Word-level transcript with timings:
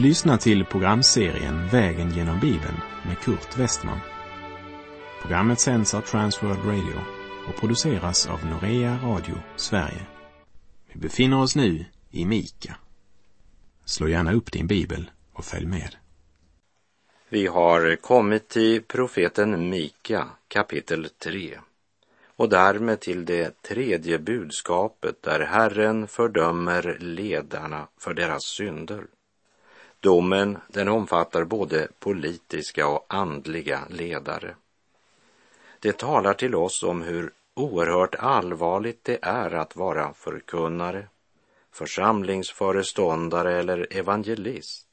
Du 0.00 0.06
lyssnar 0.06 0.36
till 0.36 0.64
programserien 0.64 1.68
Vägen 1.68 2.10
genom 2.10 2.40
Bibeln 2.40 2.80
med 3.06 3.18
Kurt 3.18 3.58
Westman. 3.58 3.98
Programmet 5.22 5.60
sänds 5.60 5.94
av 5.94 6.00
Transworld 6.00 6.64
Radio 6.64 7.00
och 7.48 7.60
produceras 7.60 8.26
av 8.26 8.46
Norea 8.46 8.98
Radio 9.02 9.34
Sverige. 9.56 10.06
Vi 10.92 11.00
befinner 11.00 11.40
oss 11.40 11.56
nu 11.56 11.84
i 12.10 12.24
Mika. 12.24 12.76
Slå 13.84 14.08
gärna 14.08 14.32
upp 14.32 14.52
din 14.52 14.66
bibel 14.66 15.10
och 15.32 15.44
följ 15.44 15.66
med. 15.66 15.96
Vi 17.28 17.46
har 17.46 17.96
kommit 17.96 18.48
till 18.48 18.82
profeten 18.82 19.70
Mika 19.70 20.28
kapitel 20.48 21.08
3 21.18 21.58
och 22.36 22.48
därmed 22.48 23.00
till 23.00 23.24
det 23.24 23.62
tredje 23.62 24.18
budskapet 24.18 25.22
där 25.22 25.40
Herren 25.40 26.06
fördömer 26.06 26.96
ledarna 27.00 27.88
för 27.98 28.14
deras 28.14 28.44
synder. 28.44 29.06
Domen 30.00 30.58
den 30.68 30.88
omfattar 30.88 31.44
både 31.44 31.88
politiska 31.98 32.88
och 32.88 33.06
andliga 33.08 33.84
ledare. 33.88 34.56
Det 35.80 35.98
talar 35.98 36.34
till 36.34 36.54
oss 36.54 36.82
om 36.82 37.02
hur 37.02 37.32
oerhört 37.54 38.14
allvarligt 38.14 39.04
det 39.04 39.18
är 39.22 39.50
att 39.50 39.76
vara 39.76 40.12
förkunnare, 40.12 41.08
församlingsföreståndare 41.72 43.58
eller 43.58 43.86
evangelist. 43.90 44.86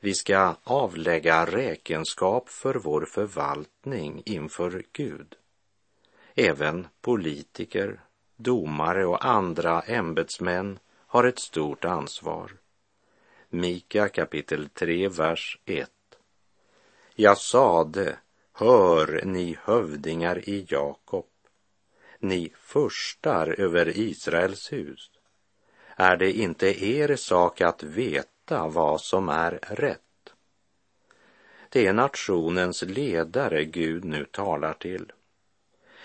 Vi 0.00 0.14
ska 0.14 0.54
avlägga 0.64 1.46
räkenskap 1.46 2.48
för 2.48 2.74
vår 2.74 3.04
förvaltning 3.04 4.22
inför 4.24 4.82
Gud. 4.92 5.36
Även 6.34 6.86
politiker, 7.00 8.00
domare 8.36 9.06
och 9.06 9.24
andra 9.24 9.80
ämbetsmän 9.80 10.78
har 11.06 11.24
ett 11.24 11.38
stort 11.38 11.84
ansvar. 11.84 12.59
Mika 13.52 14.08
kapitel 14.08 14.68
3, 14.68 15.08
vers 15.08 15.58
1. 15.64 15.90
Jag 17.14 17.38
sade, 17.38 18.18
hör 18.52 19.22
ni 19.24 19.56
hövdingar 19.62 20.48
i 20.48 20.66
Jakob, 20.68 21.26
ni 22.18 22.52
förstar 22.56 23.60
över 23.60 23.98
Israels 23.98 24.72
hus. 24.72 25.10
Är 25.96 26.16
det 26.16 26.32
inte 26.32 26.84
er 26.86 27.16
sak 27.16 27.60
att 27.60 27.82
veta 27.82 28.68
vad 28.68 29.00
som 29.00 29.28
är 29.28 29.58
rätt? 29.62 30.34
Det 31.68 31.86
är 31.86 31.92
nationens 31.92 32.82
ledare 32.82 33.64
Gud 33.64 34.04
nu 34.04 34.24
talar 34.24 34.74
till. 34.74 35.12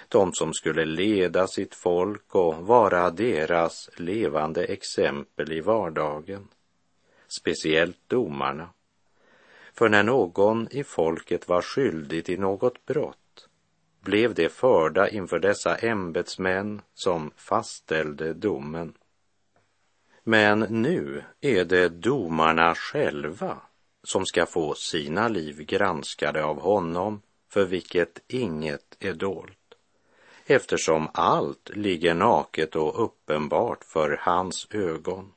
De 0.08 0.34
som 0.34 0.54
skulle 0.54 0.86
leda 0.86 1.48
sitt 1.48 1.76
folk 1.76 2.36
och 2.36 2.56
vara 2.56 3.10
deras 3.10 3.90
levande 3.96 4.66
exempel 4.66 5.52
i 5.52 5.62
vardagen 5.62 6.48
speciellt 7.40 8.00
domarna. 8.08 8.70
För 9.74 9.90
när 9.90 10.04
någon 10.04 10.68
i 10.72 10.84
folket 10.84 11.48
var 11.48 11.62
skyldig 11.62 12.26
till 12.26 12.40
något 12.40 12.86
brott 12.86 13.48
blev 14.02 14.34
det 14.34 14.50
förda 14.50 15.10
inför 15.10 15.40
dessa 15.40 15.76
ämbetsmän 15.76 16.82
som 16.94 17.32
fastställde 17.36 18.34
domen. 18.34 18.94
Men 20.24 20.60
nu 20.60 21.24
är 21.42 21.66
det 21.66 21.90
domarna 21.90 22.76
själva 22.76 23.58
som 24.04 24.26
ska 24.26 24.46
få 24.46 24.74
sina 24.74 25.28
liv 25.28 25.62
granskade 25.62 26.44
av 26.44 26.60
honom 26.60 27.22
för 27.50 27.66
vilket 27.66 28.20
inget 28.28 28.98
är 29.00 29.14
dolt, 29.14 29.76
eftersom 30.46 31.10
allt 31.14 31.70
ligger 31.76 32.14
naket 32.14 32.76
och 32.76 33.04
uppenbart 33.04 33.84
för 33.84 34.20
hans 34.22 34.68
ögon 34.72 35.34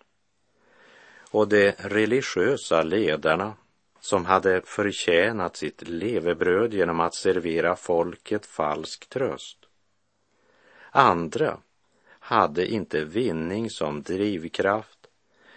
och 1.30 1.48
de 1.48 1.72
religiösa 1.78 2.82
ledarna 2.82 3.54
som 4.00 4.24
hade 4.24 4.60
förtjänat 4.64 5.56
sitt 5.56 5.88
levebröd 5.88 6.74
genom 6.74 7.00
att 7.00 7.14
servera 7.14 7.76
folket 7.76 8.46
falsk 8.46 9.08
tröst. 9.08 9.58
Andra 10.90 11.58
hade 12.08 12.66
inte 12.66 13.04
vinning 13.04 13.70
som 13.70 14.02
drivkraft 14.02 14.98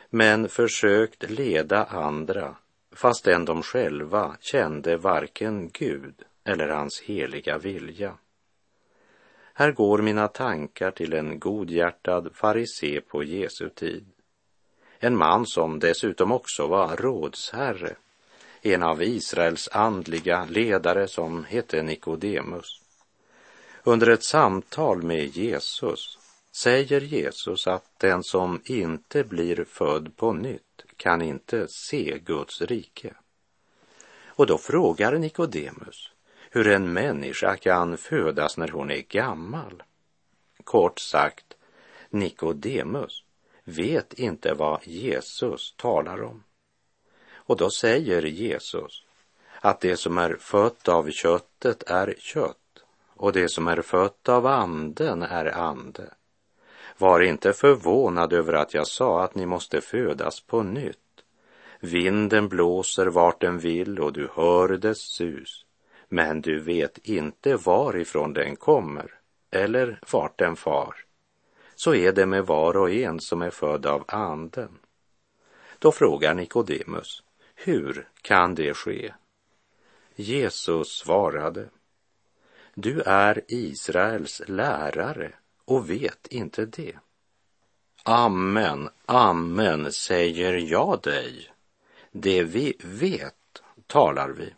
men 0.09 0.49
försökt 0.49 1.29
leda 1.29 1.83
andra 1.83 2.55
fastän 2.91 3.45
de 3.45 3.63
själva 3.63 4.37
kände 4.39 4.97
varken 4.97 5.69
Gud 5.73 6.15
eller 6.43 6.67
hans 6.67 7.01
heliga 7.01 7.57
vilja. 7.57 8.17
Här 9.53 9.71
går 9.71 10.01
mina 10.01 10.27
tankar 10.27 10.91
till 10.91 11.13
en 11.13 11.39
godhjärtad 11.39 12.31
farisé 12.33 13.01
på 13.01 13.23
Jesu 13.23 13.69
tid 13.69 14.05
en 15.03 15.17
man 15.17 15.45
som 15.45 15.79
dessutom 15.79 16.31
också 16.31 16.67
var 16.67 16.95
rådsherre, 16.95 17.95
en 18.61 18.83
av 18.83 19.03
Israels 19.03 19.69
andliga 19.71 20.45
ledare 20.49 21.07
som 21.07 21.43
hette 21.43 21.83
Nikodemus. 21.83 22.81
Under 23.83 24.09
ett 24.09 24.23
samtal 24.23 25.03
med 25.03 25.25
Jesus 25.25 26.19
säger 26.51 27.01
Jesus 27.01 27.67
att 27.67 27.99
den 27.99 28.23
som 28.23 28.61
inte 28.65 29.23
blir 29.23 29.65
född 29.65 30.17
på 30.17 30.33
nytt 30.33 30.83
kan 30.97 31.21
inte 31.21 31.67
se 31.69 32.19
Guds 32.25 32.61
rike. 32.61 33.13
Och 34.25 34.47
då 34.47 34.57
frågar 34.57 35.17
Nikodemus 35.17 36.11
hur 36.51 36.67
en 36.67 36.93
människa 36.93 37.57
kan 37.57 37.97
födas 37.97 38.57
när 38.57 38.67
hon 38.67 38.91
är 38.91 39.01
gammal. 39.01 39.83
Kort 40.63 40.99
sagt, 40.99 41.53
Nikodemus 42.09 43.23
vet 43.71 44.13
inte 44.13 44.53
vad 44.53 44.87
Jesus 44.87 45.75
talar 45.77 46.23
om. 46.23 46.43
Och 47.33 47.57
då 47.57 47.69
säger 47.69 48.21
Jesus 48.21 49.03
att 49.61 49.79
det 49.79 49.97
som 49.97 50.17
är 50.17 50.37
fött 50.39 50.87
av 50.87 51.11
köttet 51.11 51.83
är 51.83 52.15
kött 52.19 52.57
och 53.07 53.33
det 53.33 53.49
som 53.49 53.67
är 53.67 53.81
fött 53.81 54.29
av 54.29 54.45
anden 54.45 55.23
är 55.23 55.45
ande. 55.45 56.13
Var 56.97 57.19
inte 57.19 57.53
förvånad 57.53 58.33
över 58.33 58.53
att 58.53 58.73
jag 58.73 58.87
sa 58.87 59.23
att 59.23 59.35
ni 59.35 59.45
måste 59.45 59.81
födas 59.81 60.41
på 60.41 60.63
nytt. 60.63 60.97
Vinden 61.79 62.47
blåser 62.49 63.05
vart 63.05 63.41
den 63.41 63.59
vill 63.59 63.99
och 63.99 64.13
du 64.13 64.29
hör 64.33 64.67
dess 64.67 64.99
sus, 64.99 65.65
men 66.09 66.41
du 66.41 66.59
vet 66.59 66.97
inte 66.97 67.55
varifrån 67.55 68.33
den 68.33 68.55
kommer 68.55 69.13
eller 69.51 69.99
vart 70.11 70.39
den 70.39 70.55
far 70.55 70.95
så 71.83 71.95
är 71.95 72.11
det 72.11 72.25
med 72.25 72.45
var 72.45 72.77
och 72.77 72.91
en 72.91 73.19
som 73.19 73.41
är 73.41 73.49
född 73.49 73.85
av 73.85 74.03
anden. 74.07 74.79
Då 75.79 75.91
frågar 75.91 76.33
Nikodemus, 76.33 77.23
hur 77.55 78.09
kan 78.21 78.55
det 78.55 78.73
ske? 78.73 79.13
Jesus 80.15 80.87
svarade, 80.87 81.69
du 82.73 83.01
är 83.01 83.41
Israels 83.47 84.41
lärare 84.47 85.31
och 85.65 85.89
vet 85.89 86.27
inte 86.27 86.65
det. 86.65 86.95
Amen, 88.03 88.89
amen, 89.05 89.91
säger 89.91 90.53
jag 90.53 91.01
dig. 91.01 91.51
Det 92.11 92.43
vi 92.43 92.73
vet 92.83 93.61
talar 93.87 94.29
vi 94.29 94.53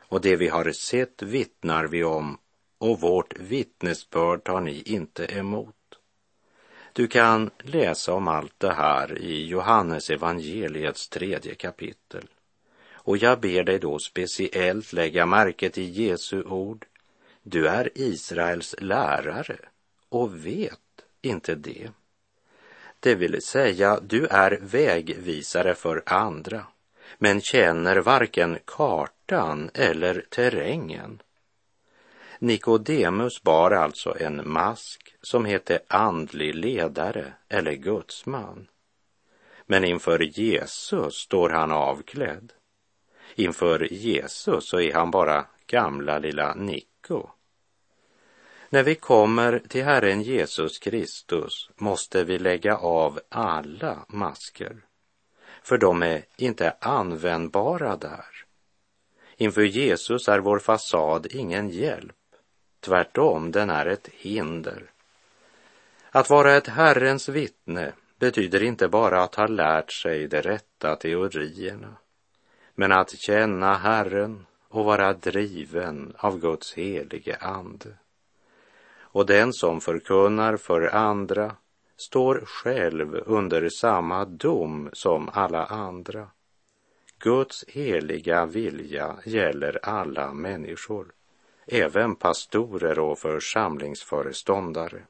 och 0.00 0.20
det 0.20 0.36
vi 0.36 0.48
har 0.48 0.72
sett 0.72 1.22
vittnar 1.22 1.84
vi 1.84 2.04
om 2.04 2.38
och 2.78 3.00
vårt 3.00 3.38
vittnesbörd 3.38 4.44
tar 4.44 4.60
ni 4.60 4.82
inte 4.82 5.24
emot. 5.24 5.75
Du 6.96 7.06
kan 7.06 7.50
läsa 7.58 8.12
om 8.12 8.28
allt 8.28 8.54
det 8.58 8.72
här 8.72 9.18
i 9.18 9.46
Johannes 9.46 10.10
evangeliets 10.10 11.08
tredje 11.08 11.54
kapitel. 11.54 12.24
Och 12.92 13.16
jag 13.16 13.40
ber 13.40 13.62
dig 13.62 13.78
då 13.78 13.98
speciellt 13.98 14.92
lägga 14.92 15.26
märke 15.26 15.70
till 15.70 15.98
Jesu 15.98 16.42
ord. 16.42 16.86
Du 17.42 17.68
är 17.68 17.90
Israels 17.94 18.74
lärare 18.78 19.58
och 20.08 20.46
vet 20.46 20.80
inte 21.22 21.54
det. 21.54 21.90
Det 23.00 23.14
vill 23.14 23.42
säga, 23.42 24.00
du 24.02 24.26
är 24.26 24.58
vägvisare 24.62 25.74
för 25.74 26.02
andra, 26.06 26.66
men 27.18 27.40
känner 27.40 27.96
varken 27.96 28.58
kartan 28.64 29.70
eller 29.74 30.24
terrängen. 30.28 31.22
Nikodemus 32.38 33.42
bar 33.42 33.70
alltså 33.70 34.16
en 34.20 34.48
mask 34.50 35.05
som 35.26 35.44
hette 35.44 35.80
andlig 35.88 36.54
ledare 36.54 37.32
eller 37.48 37.72
gudsman. 37.72 38.68
Men 39.66 39.84
inför 39.84 40.18
Jesus 40.18 41.14
står 41.14 41.50
han 41.50 41.72
avklädd. 41.72 42.52
Inför 43.34 43.92
Jesus 43.92 44.68
så 44.68 44.80
är 44.80 44.94
han 44.94 45.10
bara 45.10 45.46
gamla 45.66 46.18
lilla 46.18 46.54
Niko. 46.54 47.26
När 48.68 48.82
vi 48.82 48.94
kommer 48.94 49.58
till 49.58 49.84
Herren 49.84 50.22
Jesus 50.22 50.78
Kristus 50.78 51.70
måste 51.76 52.24
vi 52.24 52.38
lägga 52.38 52.76
av 52.76 53.20
alla 53.28 54.04
masker, 54.08 54.76
för 55.62 55.78
de 55.78 56.02
är 56.02 56.24
inte 56.36 56.76
användbara 56.80 57.96
där. 57.96 58.44
Inför 59.36 59.62
Jesus 59.62 60.28
är 60.28 60.38
vår 60.38 60.58
fasad 60.58 61.26
ingen 61.30 61.68
hjälp. 61.68 62.16
Tvärtom, 62.80 63.52
den 63.52 63.70
är 63.70 63.86
ett 63.86 64.08
hinder. 64.12 64.90
Att 66.16 66.30
vara 66.30 66.56
ett 66.56 66.66
Herrens 66.66 67.28
vittne, 67.28 67.92
betyder 68.18 68.62
inte 68.62 68.88
bara 68.88 69.22
att 69.22 69.34
ha 69.34 69.46
lärt 69.46 69.92
sig 69.92 70.28
de 70.28 70.42
rätta 70.42 70.96
teorierna, 70.96 71.96
men 72.74 72.92
att 72.92 73.10
känna 73.10 73.74
Herren 73.74 74.46
och 74.68 74.84
vara 74.84 75.12
driven 75.12 76.14
av 76.18 76.40
Guds 76.40 76.74
helige 76.74 77.36
ande. 77.36 77.88
Och 78.98 79.26
den 79.26 79.52
som 79.52 79.80
förkunnar 79.80 80.56
för 80.56 80.94
andra 80.94 81.56
står 81.96 82.42
själv 82.46 83.22
under 83.26 83.68
samma 83.68 84.24
dom 84.24 84.90
som 84.92 85.30
alla 85.32 85.64
andra. 85.64 86.28
Guds 87.18 87.64
heliga 87.68 88.46
vilja 88.46 89.16
gäller 89.24 89.78
alla 89.82 90.32
människor, 90.32 91.06
även 91.66 92.16
pastorer 92.16 92.98
och 92.98 93.18
församlingsföreståndare. 93.18 95.02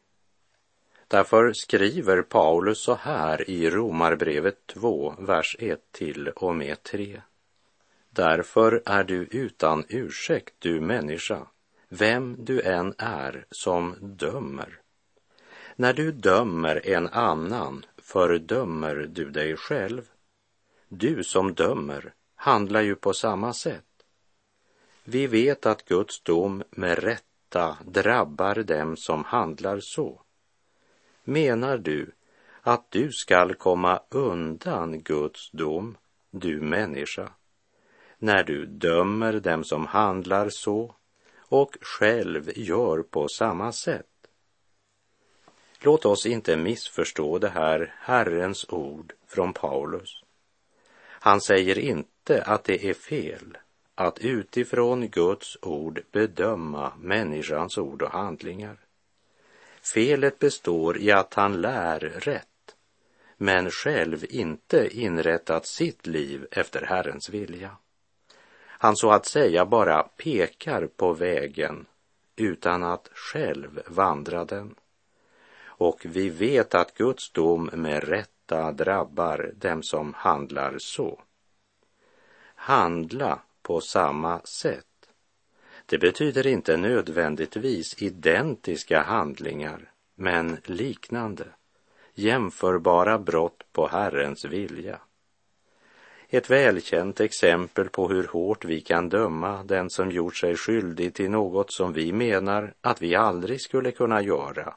Därför 1.09 1.53
skriver 1.53 2.23
Paulus 2.23 2.79
så 2.79 2.95
här 2.95 3.51
i 3.51 3.71
Romarbrevet 3.71 4.67
2, 4.67 5.15
vers 5.19 5.57
1 5.59 5.81
till 5.93 6.29
och 6.29 6.57
med 6.57 6.83
3. 6.83 7.23
Därför 8.11 8.83
är 8.87 9.05
du 9.05 9.29
utan 9.31 9.85
ursäkt, 9.89 10.55
du 10.59 10.81
människa, 10.81 11.47
vem 11.89 12.37
du 12.39 12.63
än 12.63 12.95
är 12.99 13.47
som 13.51 13.95
dömer. 14.01 14.81
När 15.77 15.93
du 15.93 16.13
dömer 16.13 16.87
en 16.89 17.09
annan 17.09 17.85
fördömer 17.99 18.95
du 18.95 19.31
dig 19.31 19.57
själv. 19.57 20.03
Du 20.89 21.25
som 21.25 21.55
dömer 21.55 22.15
handlar 22.35 22.81
ju 22.81 22.95
på 22.95 23.13
samma 23.13 23.53
sätt. 23.53 23.85
Vi 25.05 25.27
vet 25.27 25.67
att 25.67 25.85
Guds 25.85 26.21
dom 26.21 26.63
med 26.71 26.99
rätta 26.99 27.79
drabbar 27.85 28.55
dem 28.55 28.97
som 28.97 29.25
handlar 29.25 29.81
så. 29.81 30.23
Menar 31.29 31.79
du 31.79 32.13
att 32.61 32.91
du 32.91 33.13
skall 33.13 33.55
komma 33.55 34.03
undan 34.09 35.03
Guds 35.03 35.51
dom, 35.51 35.97
du 36.31 36.61
människa, 36.61 37.29
när 38.19 38.45
du 38.45 38.67
dömer 38.67 39.33
dem 39.33 39.65
som 39.65 39.87
handlar 39.87 40.49
så 40.51 40.95
och 41.39 41.77
själv 41.81 42.51
gör 42.57 43.03
på 43.03 43.29
samma 43.29 43.73
sätt? 43.73 44.07
Låt 45.81 46.05
oss 46.05 46.27
inte 46.27 46.57
missförstå 46.57 47.39
det 47.39 47.49
här 47.49 47.95
Herrens 47.99 48.67
ord 48.69 49.13
från 49.27 49.53
Paulus. 49.53 50.23
Han 50.99 51.41
säger 51.41 51.79
inte 51.79 52.43
att 52.43 52.65
det 52.65 52.85
är 52.91 52.95
fel 52.95 53.59
att 53.95 54.19
utifrån 54.19 55.09
Guds 55.09 55.57
ord 55.63 56.03
bedöma 56.13 56.93
människans 56.99 57.79
ord 57.79 58.03
och 58.03 58.13
handlingar. 58.13 58.86
Felet 59.95 60.39
består 60.39 60.99
i 60.99 61.13
att 61.13 61.35
han 61.35 61.61
lär 61.61 61.99
rätt, 62.01 62.77
men 63.37 63.71
själv 63.71 64.25
inte 64.29 64.89
inrättat 64.93 65.67
sitt 65.67 66.07
liv 66.07 66.47
efter 66.51 66.87
Herrens 66.87 67.29
vilja. 67.29 67.77
Han 68.67 68.97
så 68.97 69.11
att 69.11 69.27
säga 69.27 69.67
bara 69.67 70.03
pekar 70.03 70.87
på 70.87 71.13
vägen 71.13 71.87
utan 72.37 72.83
att 72.83 73.11
själv 73.15 73.83
vandra 73.87 74.45
den. 74.45 74.75
Och 75.65 76.01
vi 76.05 76.29
vet 76.29 76.75
att 76.75 76.95
Guds 76.95 77.31
dom 77.33 77.71
med 77.73 78.05
rätta 78.05 78.73
drabbar 78.73 79.53
dem 79.55 79.83
som 79.83 80.15
handlar 80.15 80.79
så. 80.79 81.23
Handla 82.55 83.39
på 83.63 83.81
samma 83.81 84.41
sätt 84.41 84.86
det 85.87 85.99
betyder 85.99 86.47
inte 86.47 86.77
nödvändigtvis 86.77 88.03
identiska 88.03 89.03
handlingar, 89.03 89.91
men 90.15 90.57
liknande, 90.65 91.45
jämförbara 92.15 93.19
brott 93.19 93.65
på 93.73 93.89
Herrens 93.89 94.45
vilja. 94.45 94.99
Ett 96.29 96.51
välkänt 96.51 97.21
exempel 97.21 97.89
på 97.89 98.09
hur 98.09 98.27
hårt 98.27 98.65
vi 98.65 98.81
kan 98.81 99.09
döma 99.09 99.63
den 99.65 99.91
som 99.91 100.11
gjort 100.11 100.37
sig 100.37 100.57
skyldig 100.57 101.15
till 101.15 101.31
något 101.31 101.73
som 101.73 101.93
vi 101.93 102.13
menar 102.13 102.75
att 102.81 103.03
vi 103.03 103.15
aldrig 103.15 103.61
skulle 103.61 103.91
kunna 103.91 104.23
göra 104.23 104.75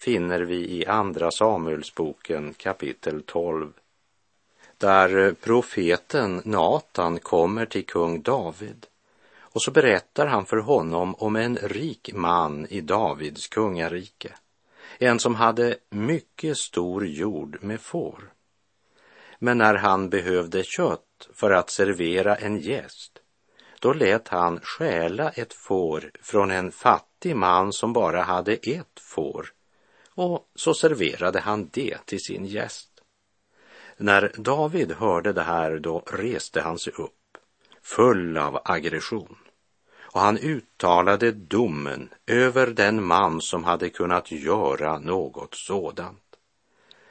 finner 0.00 0.40
vi 0.40 0.56
i 0.56 0.86
Andra 0.86 1.30
Samuelsboken 1.30 2.54
kapitel 2.54 3.22
12 3.22 3.72
där 4.78 5.32
profeten 5.32 6.42
Natan 6.44 7.18
kommer 7.18 7.66
till 7.66 7.86
kung 7.86 8.22
David 8.22 8.86
och 9.52 9.62
så 9.62 9.70
berättar 9.70 10.26
han 10.26 10.46
för 10.46 10.56
honom 10.56 11.14
om 11.14 11.36
en 11.36 11.56
rik 11.56 12.10
man 12.14 12.66
i 12.66 12.80
Davids 12.80 13.48
kungarike. 13.48 14.34
En 14.98 15.18
som 15.18 15.34
hade 15.34 15.76
mycket 15.90 16.58
stor 16.58 17.06
jord 17.06 17.58
med 17.60 17.80
får. 17.80 18.32
Men 19.38 19.58
när 19.58 19.74
han 19.74 20.10
behövde 20.10 20.62
kött 20.62 21.28
för 21.34 21.50
att 21.50 21.70
servera 21.70 22.36
en 22.36 22.58
gäst, 22.58 23.12
då 23.80 23.92
lät 23.92 24.28
han 24.28 24.60
stjäla 24.60 25.30
ett 25.30 25.54
får 25.54 26.10
från 26.22 26.50
en 26.50 26.72
fattig 26.72 27.36
man 27.36 27.72
som 27.72 27.92
bara 27.92 28.22
hade 28.22 28.52
ett 28.52 29.00
får 29.00 29.52
och 30.18 30.50
så 30.54 30.74
serverade 30.74 31.40
han 31.40 31.68
det 31.72 31.98
till 32.04 32.20
sin 32.20 32.44
gäst. 32.44 32.88
När 33.96 34.32
David 34.36 34.92
hörde 34.92 35.32
det 35.32 35.42
här, 35.42 35.78
då 35.78 35.98
reste 36.06 36.60
han 36.60 36.78
sig 36.78 36.92
upp 36.92 37.27
full 37.88 38.38
av 38.38 38.60
aggression. 38.64 39.36
Och 40.00 40.20
han 40.20 40.38
uttalade 40.38 41.32
domen 41.32 42.08
över 42.26 42.66
den 42.66 43.04
man 43.04 43.40
som 43.40 43.64
hade 43.64 43.90
kunnat 43.90 44.30
göra 44.32 44.98
något 44.98 45.54
sådant. 45.54 46.36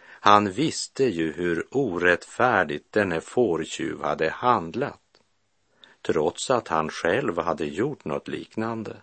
Han 0.05 0.51
visste 0.51 1.05
ju 1.05 1.31
hur 1.31 1.67
orättfärdigt 1.71 2.91
denne 2.91 3.21
fårtjuv 3.21 4.03
hade 4.03 4.29
handlat, 4.29 5.21
trots 6.01 6.49
att 6.49 6.67
han 6.67 6.89
själv 6.89 7.39
hade 7.39 7.65
gjort 7.65 8.05
något 8.05 8.27
liknande. 8.27 8.95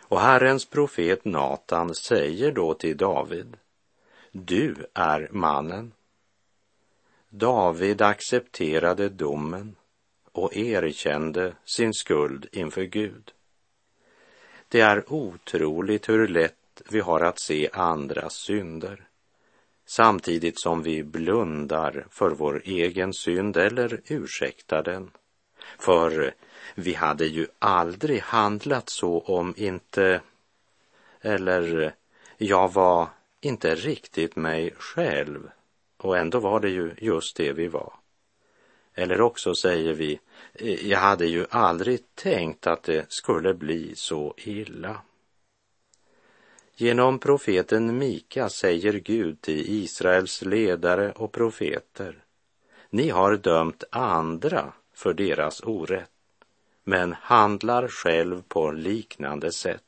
Och 0.00 0.20
Herrens 0.20 0.66
profet 0.66 1.24
Natan 1.24 1.94
säger 1.94 2.52
då 2.52 2.74
till 2.74 2.96
David, 2.96 3.56
du 4.32 4.86
är 4.94 5.28
mannen. 5.32 5.92
David 7.28 8.02
accepterade 8.02 9.08
domen 9.08 9.76
och 10.38 10.56
erkände 10.56 11.52
sin 11.64 11.94
skuld 11.94 12.46
inför 12.52 12.82
Gud. 12.82 13.32
Det 14.68 14.80
är 14.80 15.12
otroligt 15.12 16.08
hur 16.08 16.28
lätt 16.28 16.82
vi 16.90 17.00
har 17.00 17.20
att 17.20 17.40
se 17.40 17.68
andras 17.72 18.34
synder 18.34 19.06
samtidigt 19.86 20.60
som 20.60 20.82
vi 20.82 21.02
blundar 21.02 22.06
för 22.10 22.30
vår 22.30 22.62
egen 22.64 23.12
synd 23.14 23.56
eller 23.56 24.00
ursäktar 24.06 24.82
den. 24.82 25.10
För 25.78 26.34
vi 26.74 26.94
hade 26.94 27.26
ju 27.26 27.46
aldrig 27.58 28.20
handlat 28.20 28.88
så 28.88 29.20
om 29.20 29.54
inte, 29.56 30.20
eller 31.20 31.94
jag 32.36 32.72
var 32.72 33.08
inte 33.40 33.74
riktigt 33.74 34.36
mig 34.36 34.74
själv 34.78 35.50
och 35.96 36.18
ändå 36.18 36.40
var 36.40 36.60
det 36.60 36.70
ju 36.70 36.94
just 36.98 37.36
det 37.36 37.52
vi 37.52 37.68
var. 37.68 37.92
Eller 38.98 39.20
också 39.20 39.54
säger 39.54 39.92
vi, 39.92 40.20
eh, 40.54 40.86
jag 40.86 40.98
hade 40.98 41.26
ju 41.26 41.46
aldrig 41.50 42.14
tänkt 42.14 42.66
att 42.66 42.82
det 42.82 43.12
skulle 43.12 43.54
bli 43.54 43.94
så 43.94 44.34
illa. 44.36 45.00
Genom 46.76 47.18
profeten 47.18 47.98
Mika 47.98 48.48
säger 48.48 48.92
Gud 48.92 49.40
till 49.40 49.84
Israels 49.84 50.42
ledare 50.42 51.12
och 51.12 51.32
profeter, 51.32 52.24
ni 52.90 53.08
har 53.08 53.36
dömt 53.36 53.84
andra 53.90 54.72
för 54.94 55.14
deras 55.14 55.60
orätt, 55.60 56.10
men 56.84 57.12
handlar 57.12 57.88
själv 57.88 58.42
på 58.48 58.70
liknande 58.70 59.52
sätt. 59.52 59.85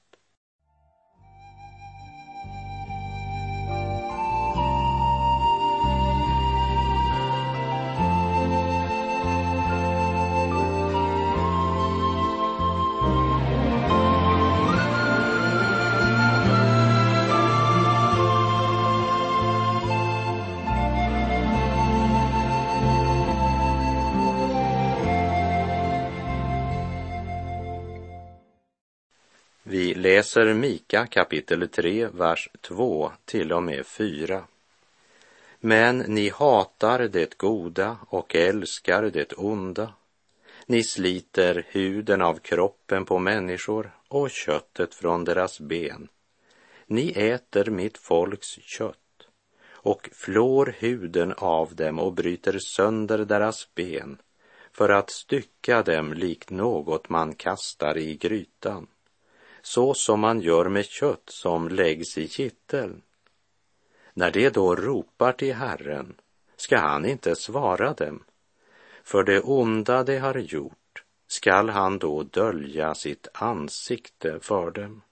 Läser 30.18 30.54
Mika 30.54 31.06
kapitel 31.06 31.68
3, 31.68 32.06
vers 32.06 32.48
2 32.60 33.12
till 33.25 33.52
och 33.52 33.62
med 33.62 33.87
4. 33.87 34.44
Men 35.60 35.98
ni 35.98 36.28
hatar 36.28 36.98
det 36.98 37.38
goda 37.38 37.96
och 38.08 38.34
älskar 38.34 39.02
det 39.02 39.32
onda. 39.32 39.92
Ni 40.66 40.82
sliter 40.82 41.66
huden 41.68 42.22
av 42.22 42.38
kroppen 42.38 43.04
på 43.04 43.18
människor 43.18 43.90
och 44.08 44.30
köttet 44.30 44.94
från 44.94 45.25
deras 45.25 45.60
ben. 45.60 46.08
Ni 46.87 47.10
äter 47.10 47.70
mitt 47.70 47.98
folks 47.98 48.58
kött 48.62 49.28
och 49.70 50.08
flår 50.12 50.75
huden 50.78 51.34
av 51.37 51.75
dem 51.75 51.98
och 51.98 52.12
bryter 52.12 52.58
sönder 52.58 53.18
deras 53.18 53.75
ben 53.75 54.18
för 54.72 54.88
att 54.88 55.10
stycka 55.10 55.82
dem 55.82 56.12
likt 56.12 56.50
något 56.50 57.08
man 57.08 57.34
kastar 57.34 57.98
i 57.98 58.16
grytan, 58.16 58.87
så 59.62 59.94
som 59.94 60.20
man 60.20 60.40
gör 60.40 60.68
med 60.68 60.84
kött 60.86 61.22
som 61.26 61.68
läggs 61.68 62.18
i 62.18 62.28
kitteln. 62.28 63.02
När 64.14 64.30
de 64.30 64.50
då 64.50 64.74
ropar 64.74 65.32
till 65.32 65.54
Herren 65.54 66.14
ska 66.56 66.78
han 66.78 67.06
inte 67.06 67.36
svara 67.36 67.92
dem, 67.92 68.24
för 69.04 69.24
det 69.24 69.40
onda 69.40 70.04
de 70.04 70.18
har 70.18 70.38
gjort 70.38 71.04
skall 71.28 71.68
han 71.68 71.98
då 71.98 72.22
dölja 72.22 72.94
sitt 72.94 73.28
ansikte 73.32 74.40
för 74.40 74.70
dem. 74.70 75.02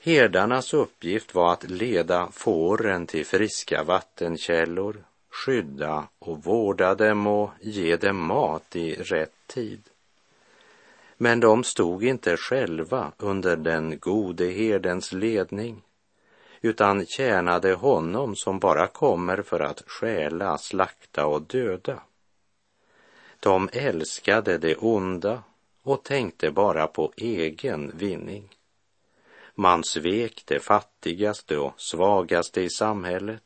Herdarnas 0.00 0.74
uppgift 0.74 1.34
var 1.34 1.52
att 1.52 1.70
leda 1.70 2.30
fåren 2.32 3.06
till 3.06 3.26
friska 3.26 3.82
vattenkällor, 3.82 5.04
skydda 5.30 6.08
och 6.18 6.44
vårda 6.44 6.94
dem 6.94 7.26
och 7.26 7.50
ge 7.60 7.96
dem 7.96 8.26
mat 8.26 8.76
i 8.76 8.94
rätt 8.94 9.46
tid. 9.46 9.82
Men 11.16 11.40
de 11.40 11.64
stod 11.64 12.04
inte 12.04 12.36
själva 12.36 13.12
under 13.18 13.56
den 13.56 13.98
gode 13.98 14.44
herdens 14.44 15.12
ledning 15.12 15.82
utan 16.60 17.06
tjänade 17.06 17.74
honom 17.74 18.36
som 18.36 18.58
bara 18.58 18.86
kommer 18.86 19.42
för 19.42 19.60
att 19.60 19.82
stjäla, 19.86 20.58
slakta 20.58 21.26
och 21.26 21.42
döda. 21.42 22.02
De 23.40 23.68
älskade 23.72 24.58
det 24.58 24.76
onda 24.76 25.42
och 25.82 26.02
tänkte 26.02 26.50
bara 26.50 26.86
på 26.86 27.12
egen 27.16 27.92
vinning. 27.96 28.48
Man 29.54 29.84
svek 29.84 30.42
det 30.46 30.60
fattigaste 30.60 31.58
och 31.58 31.80
svagaste 31.80 32.60
i 32.60 32.70
samhället. 32.70 33.42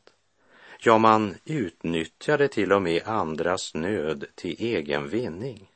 Ja, 0.79 0.97
man 0.97 1.35
utnyttjade 1.45 2.47
till 2.47 2.71
och 2.71 2.81
med 2.81 3.07
andras 3.07 3.73
nöd 3.73 4.25
till 4.35 4.55
egen 4.59 5.09
vinning. 5.09 5.68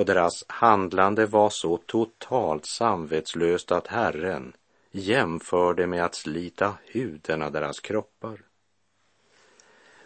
Och 0.00 0.06
deras 0.06 0.44
handlande 0.48 1.26
var 1.26 1.50
så 1.50 1.76
totalt 1.76 2.66
samvetslöst 2.66 3.72
att 3.72 3.86
Herren 3.86 4.52
jämförde 4.90 5.86
med 5.86 6.04
att 6.04 6.14
slita 6.14 6.74
huden 6.86 7.42
av 7.42 7.52
deras 7.52 7.80
kroppar. 7.80 8.40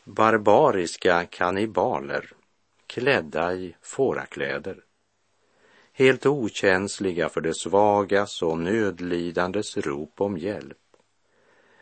Barbariska 0.04 1.26
kannibaler 1.26 2.32
klädda 2.86 3.54
i 3.54 3.76
fårakläder 3.82 4.76
helt 5.92 6.26
okänsliga 6.26 7.28
för 7.28 7.40
det 7.40 7.54
svagas 7.54 8.42
och 8.42 8.58
nödlidandes 8.58 9.76
rop 9.76 10.20
om 10.20 10.38
hjälp. 10.38 10.78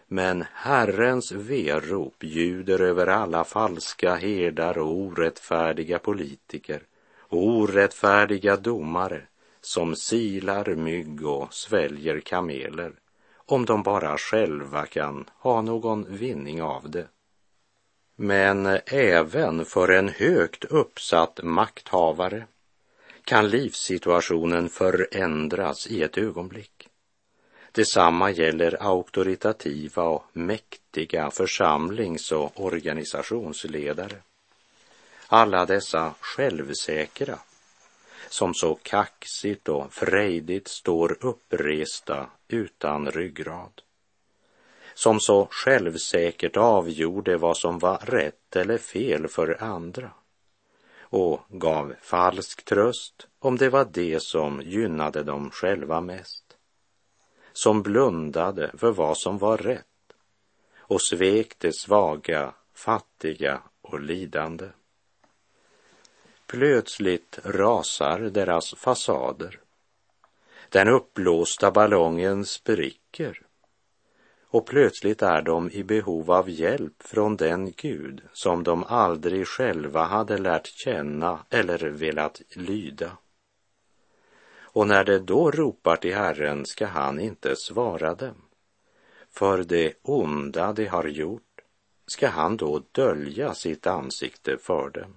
Men 0.06 0.44
Herrens 0.52 1.32
verop 1.32 2.16
ljuder 2.20 2.80
över 2.80 3.06
alla 3.06 3.44
falska 3.44 4.14
herdar 4.14 4.78
och 4.78 4.96
orättfärdiga 4.96 5.98
politiker 5.98 6.82
orättfärdiga 7.34 8.56
domare 8.56 9.22
som 9.60 9.96
silar 9.96 10.74
mygg 10.74 11.26
och 11.26 11.54
sväljer 11.54 12.20
kameler 12.20 12.92
om 13.46 13.64
de 13.64 13.82
bara 13.82 14.18
själva 14.18 14.86
kan 14.86 15.30
ha 15.38 15.62
någon 15.62 16.16
vinning 16.16 16.62
av 16.62 16.90
det. 16.90 17.06
Men 18.16 18.78
även 18.86 19.64
för 19.64 19.88
en 19.88 20.08
högt 20.08 20.64
uppsatt 20.64 21.40
makthavare 21.42 22.46
kan 23.24 23.48
livssituationen 23.48 24.68
förändras 24.68 25.86
i 25.86 26.02
ett 26.02 26.18
ögonblick. 26.18 26.88
Detsamma 27.72 28.30
gäller 28.30 28.82
auktoritativa 28.82 30.02
och 30.02 30.24
mäktiga 30.32 31.30
församlings 31.30 32.32
och 32.32 32.64
organisationsledare. 32.64 34.16
Alla 35.34 35.66
dessa 35.66 36.14
självsäkra 36.20 37.38
som 38.28 38.54
så 38.54 38.74
kaxigt 38.74 39.68
och 39.68 39.92
frejdigt 39.92 40.68
står 40.68 41.16
uppresta 41.20 42.30
utan 42.48 43.10
ryggrad. 43.10 43.82
Som 44.94 45.20
så 45.20 45.48
självsäkert 45.50 46.56
avgjorde 46.56 47.36
vad 47.36 47.56
som 47.56 47.78
var 47.78 47.98
rätt 47.98 48.56
eller 48.56 48.78
fel 48.78 49.28
för 49.28 49.62
andra 49.62 50.10
och 51.00 51.40
gav 51.48 51.94
falsk 52.00 52.64
tröst 52.64 53.26
om 53.38 53.56
det 53.56 53.68
var 53.68 53.88
det 53.92 54.22
som 54.22 54.62
gynnade 54.62 55.22
dem 55.22 55.50
själva 55.50 56.00
mest. 56.00 56.56
Som 57.52 57.82
blundade 57.82 58.70
för 58.78 58.92
vad 58.92 59.18
som 59.18 59.38
var 59.38 59.56
rätt 59.56 60.12
och 60.76 61.02
svek 61.02 61.54
det 61.58 61.76
svaga, 61.76 62.54
fattiga 62.74 63.62
och 63.82 64.00
lidande. 64.00 64.68
Plötsligt 66.52 67.38
rasar 67.44 68.18
deras 68.18 68.74
fasader. 68.74 69.60
Den 70.68 70.88
uppblåsta 70.88 71.70
ballongen 71.70 72.44
spricker 72.44 73.40
och 74.48 74.66
plötsligt 74.66 75.22
är 75.22 75.42
de 75.42 75.70
i 75.70 75.84
behov 75.84 76.30
av 76.30 76.50
hjälp 76.50 77.02
från 77.02 77.36
den 77.36 77.72
Gud 77.72 78.22
som 78.32 78.62
de 78.62 78.84
aldrig 78.84 79.46
själva 79.46 80.02
hade 80.02 80.38
lärt 80.38 80.66
känna 80.66 81.46
eller 81.50 81.78
velat 81.78 82.42
lyda. 82.56 83.16
Och 84.54 84.86
när 84.86 85.04
de 85.04 85.18
då 85.18 85.50
ropar 85.50 85.96
till 85.96 86.14
Herren 86.14 86.66
ska 86.66 86.86
han 86.86 87.20
inte 87.20 87.56
svara 87.56 88.14
dem. 88.14 88.42
För 89.30 89.62
det 89.62 89.94
onda 90.02 90.72
de 90.72 90.86
har 90.86 91.04
gjort 91.04 91.60
ska 92.06 92.28
han 92.28 92.56
då 92.56 92.82
dölja 92.92 93.54
sitt 93.54 93.86
ansikte 93.86 94.58
för 94.58 94.90
dem. 94.90 95.16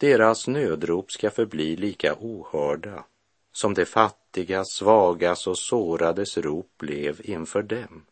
Deras 0.00 0.48
nödrop 0.48 1.12
ska 1.12 1.30
förbli 1.30 1.76
lika 1.76 2.16
ohörda 2.20 3.04
som 3.52 3.74
de 3.74 3.84
fattiga, 3.84 4.64
svagas 4.64 5.46
och 5.46 5.58
sårades 5.58 6.38
rop 6.38 6.78
blev 6.78 7.20
inför 7.24 7.62
dem. 7.62 8.06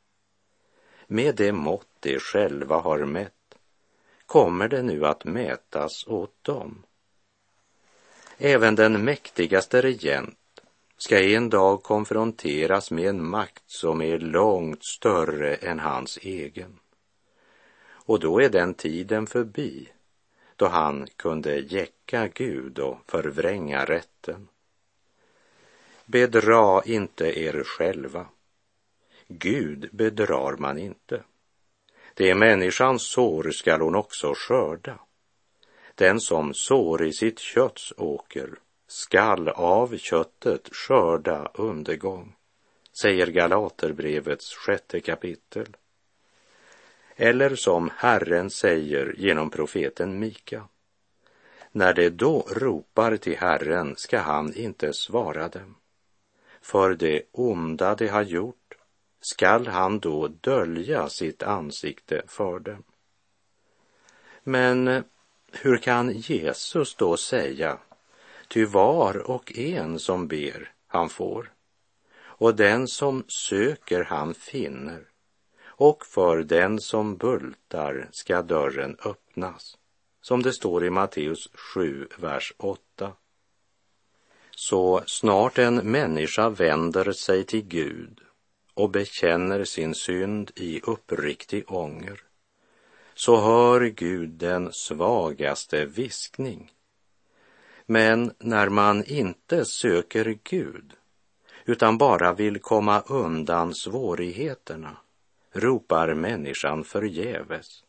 Med 1.06 1.36
det 1.36 1.52
mått 1.52 1.88
de 2.00 2.18
själva 2.18 2.78
har 2.78 2.98
mätt 2.98 3.54
kommer 4.26 4.68
det 4.68 4.82
nu 4.82 5.06
att 5.06 5.24
mätas 5.24 6.06
åt 6.06 6.44
dem. 6.44 6.82
Även 8.38 8.74
den 8.74 9.04
mäktigaste 9.04 9.82
regent 9.82 10.60
ska 10.96 11.22
en 11.22 11.50
dag 11.50 11.82
konfronteras 11.82 12.90
med 12.90 13.08
en 13.08 13.28
makt 13.28 13.64
som 13.66 14.02
är 14.02 14.18
långt 14.18 14.84
större 14.84 15.54
än 15.54 15.78
hans 15.78 16.18
egen. 16.22 16.78
Och 17.90 18.20
då 18.20 18.40
är 18.42 18.48
den 18.48 18.74
tiden 18.74 19.26
förbi 19.26 19.88
då 20.58 20.66
han 20.66 21.06
kunde 21.16 21.56
jäcka 21.56 22.28
Gud 22.28 22.78
och 22.78 22.98
förvränga 23.06 23.84
rätten. 23.84 24.48
Bedra 26.06 26.82
inte 26.84 27.40
er 27.40 27.62
själva. 27.64 28.26
Gud 29.28 29.88
bedrar 29.92 30.56
man 30.56 30.78
inte. 30.78 31.22
Det 32.14 32.34
människan 32.34 32.38
människans 32.38 33.02
sår 33.02 33.50
skall 33.50 33.80
hon 33.80 33.94
också 33.94 34.34
skörda. 34.36 34.98
Den 35.94 36.20
som 36.20 36.54
sår 36.54 37.06
i 37.06 37.12
sitt 37.12 37.38
kötts 37.38 37.92
åker 37.96 38.50
skall 38.86 39.48
av 39.48 39.96
köttet 39.96 40.68
skörda 40.72 41.50
undergång, 41.54 42.36
säger 43.02 43.26
Galaterbrevets 43.26 44.54
sjätte 44.54 45.00
kapitel. 45.00 45.76
Eller 47.20 47.56
som 47.56 47.90
Herren 47.96 48.50
säger 48.50 49.14
genom 49.18 49.50
profeten 49.50 50.18
Mika. 50.18 50.68
När 51.72 51.94
de 51.94 52.10
då 52.10 52.46
ropar 52.50 53.16
till 53.16 53.38
Herren 53.38 53.94
ska 53.96 54.18
han 54.18 54.54
inte 54.54 54.92
svara 54.92 55.48
dem 55.48 55.74
för 56.60 56.94
det 56.94 57.22
onda 57.32 57.94
de 57.94 58.08
har 58.08 58.22
gjort 58.22 58.74
skall 59.20 59.66
han 59.66 59.98
då 59.98 60.28
dölja 60.28 61.08
sitt 61.08 61.42
ansikte 61.42 62.22
för 62.26 62.58
dem. 62.58 62.82
Men 64.42 65.04
hur 65.52 65.78
kan 65.78 66.10
Jesus 66.10 66.94
då 66.94 67.16
säga, 67.16 67.78
ty 68.48 68.64
var 68.64 69.30
och 69.30 69.58
en 69.58 69.98
som 69.98 70.28
ber, 70.28 70.72
han 70.86 71.08
får, 71.08 71.52
och 72.20 72.54
den 72.54 72.88
som 72.88 73.24
söker, 73.28 74.04
han 74.04 74.34
finner, 74.34 75.07
och 75.80 76.06
för 76.06 76.42
den 76.42 76.80
som 76.80 77.16
bultar 77.16 78.08
ska 78.12 78.42
dörren 78.42 78.96
öppnas, 79.04 79.78
som 80.22 80.42
det 80.42 80.52
står 80.52 80.84
i 80.84 80.90
Matteus 80.90 81.48
7, 81.54 82.08
vers 82.18 82.52
8. 82.56 83.12
Så 84.50 85.02
snart 85.06 85.58
en 85.58 85.74
människa 85.74 86.48
vänder 86.48 87.12
sig 87.12 87.44
till 87.44 87.62
Gud 87.62 88.20
och 88.74 88.90
bekänner 88.90 89.64
sin 89.64 89.94
synd 89.94 90.50
i 90.56 90.80
uppriktig 90.80 91.72
ånger 91.72 92.22
så 93.14 93.40
hör 93.40 93.80
Gud 93.80 94.30
den 94.30 94.72
svagaste 94.72 95.84
viskning. 95.84 96.72
Men 97.86 98.32
när 98.38 98.68
man 98.68 99.04
inte 99.04 99.64
söker 99.64 100.38
Gud 100.42 100.92
utan 101.64 101.98
bara 101.98 102.32
vill 102.32 102.58
komma 102.58 103.00
undan 103.00 103.74
svårigheterna, 103.74 104.96
ropar 105.60 106.14
människan 106.14 106.84
förgäves. 106.84 107.84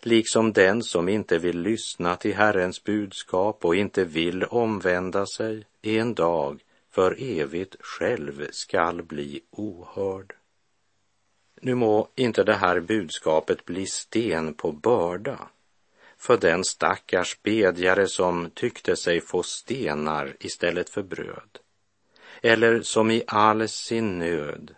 Liksom 0.00 0.52
den 0.52 0.82
som 0.82 1.08
inte 1.08 1.38
vill 1.38 1.60
lyssna 1.60 2.16
till 2.16 2.34
Herrens 2.34 2.84
budskap 2.84 3.64
och 3.64 3.76
inte 3.76 4.04
vill 4.04 4.44
omvända 4.44 5.26
sig 5.26 5.66
en 5.82 6.14
dag 6.14 6.60
för 6.90 7.16
evigt 7.22 7.76
själv 7.80 8.46
skall 8.50 9.02
bli 9.02 9.40
ohörd. 9.50 10.32
Nu 11.60 11.74
må 11.74 12.08
inte 12.14 12.44
det 12.44 12.54
här 12.54 12.80
budskapet 12.80 13.64
bli 13.64 13.86
sten 13.86 14.54
på 14.54 14.72
börda 14.72 15.48
för 16.18 16.36
den 16.36 16.64
stackars 16.64 17.42
bedjare 17.42 18.06
som 18.06 18.50
tyckte 18.50 18.96
sig 18.96 19.20
få 19.20 19.42
stenar 19.42 20.36
istället 20.40 20.90
för 20.90 21.02
bröd 21.02 21.58
eller 22.42 22.82
som 22.82 23.10
i 23.10 23.22
all 23.26 23.68
sin 23.68 24.18
nöd 24.18 24.74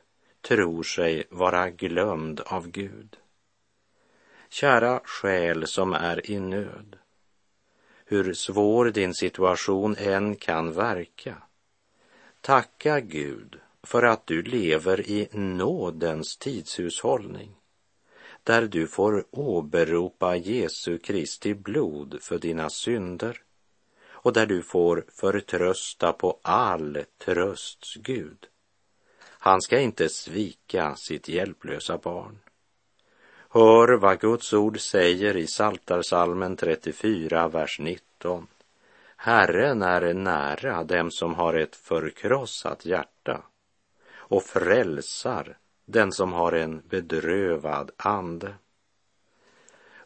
tror 0.49 0.83
sig 0.83 1.25
vara 1.31 1.71
glömd 1.71 2.41
av 2.41 2.69
Gud. 2.69 3.17
Kära 4.49 5.01
själ 5.05 5.67
som 5.67 5.93
är 5.93 6.31
i 6.31 6.41
nöd, 6.41 6.97
hur 8.05 8.35
svår 8.35 8.91
din 8.91 9.15
situation 9.15 9.97
än 9.99 10.37
kan 10.37 10.73
verka, 10.73 11.43
tacka 12.41 13.01
Gud 13.01 13.61
för 13.83 14.03
att 14.03 14.27
du 14.27 14.43
lever 14.43 15.11
i 15.11 15.29
nådens 15.33 16.37
tidshushållning 16.37 17.55
där 18.43 18.63
du 18.63 18.87
får 18.87 19.25
åberopa 19.31 20.37
Jesu 20.37 20.99
Kristi 20.99 21.55
blod 21.55 22.19
för 22.21 22.39
dina 22.39 22.71
synder 22.71 23.43
och 24.07 24.33
där 24.33 24.47
du 24.47 24.63
får 24.63 25.05
förtrösta 25.09 26.13
på 26.13 26.39
all 26.43 27.05
trösts 27.19 27.95
Gud. 27.95 28.47
Han 29.39 29.63
ska 29.63 29.79
inte 29.79 30.09
svika 30.09 30.95
sitt 30.97 31.29
hjälplösa 31.29 31.99
barn. 31.99 32.39
Hör 33.51 33.97
vad 33.97 34.21
Guds 34.21 34.53
ord 34.53 34.81
säger 34.81 35.37
i 35.37 35.47
Saltarsalmen 35.47 36.57
34, 36.57 37.49
vers 37.49 37.79
19. 37.79 38.47
Herren 39.17 39.83
är 39.83 40.15
nära 40.15 40.85
dem 40.85 41.11
som 41.11 41.35
har 41.35 41.55
ett 41.55 41.77
förkrossat 41.77 42.85
hjärta 42.85 43.43
och 44.17 44.43
frälsar 44.43 45.57
den 45.85 46.13
som 46.13 46.33
har 46.33 46.53
en 46.53 46.83
bedrövad 46.89 47.91
ande. 47.97 48.55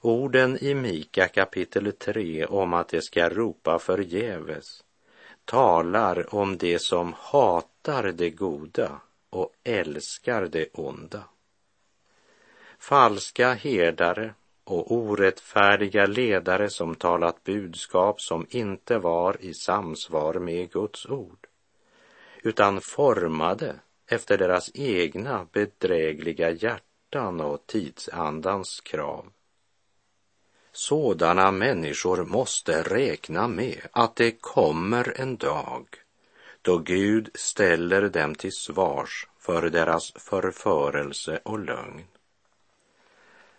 Orden 0.01 0.59
i 0.65 0.75
Mika 0.75 1.29
kapitel 1.29 1.93
3 1.93 2.47
om 2.47 2.73
att 2.73 2.89
det 2.89 3.03
ska 3.03 3.29
ropa 3.29 3.79
förgäves 3.79 4.85
talar 5.45 6.35
om 6.35 6.59
det 6.59 6.79
som 6.79 7.15
hatar 7.19 8.13
det 8.13 8.31
goda 8.31 9.01
och 9.33 9.53
älskar 9.65 10.47
det 10.47 10.69
onda. 10.73 11.25
Falska 12.79 13.53
herdare 13.53 14.35
och 14.65 14.93
orättfärdiga 14.93 16.07
ledare 16.07 16.71
som 16.71 16.95
talat 16.95 17.45
budskap 17.45 18.21
som 18.21 18.47
inte 18.51 18.99
var 18.99 19.37
i 19.41 19.55
samsvar 19.55 20.35
med 20.35 20.73
Guds 20.73 21.07
ord, 21.07 21.47
utan 22.43 22.81
formade 22.81 23.75
efter 24.07 24.39
deras 24.39 24.71
egna 24.75 25.47
bedrägliga 25.53 26.51
hjärtan 26.51 27.41
och 27.41 27.67
tidsandans 27.67 28.81
krav. 28.81 29.33
Sådana 30.73 31.51
människor 31.51 32.25
måste 32.25 32.83
räkna 32.83 33.49
med 33.49 33.81
att 33.93 34.17
det 34.17 34.31
kommer 34.31 35.21
en 35.21 35.37
dag 35.37 35.87
då 36.63 36.79
Gud 36.79 37.31
ställer 37.35 38.09
dem 38.09 38.35
till 38.35 38.53
svars 38.53 39.27
för 39.39 39.71
deras 39.71 40.13
förförelse 40.13 41.41
och 41.43 41.59
lögn. 41.59 42.05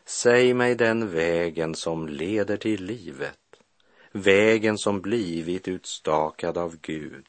Säg 0.05 0.53
mig 0.53 0.75
den 0.75 1.11
vägen 1.11 1.75
som 1.75 2.07
leder 2.07 2.57
till 2.57 2.85
livet, 2.85 3.39
vägen 4.11 4.77
som 4.77 5.01
blivit 5.01 5.67
utstakad 5.67 6.57
av 6.57 6.77
Gud. 6.81 7.25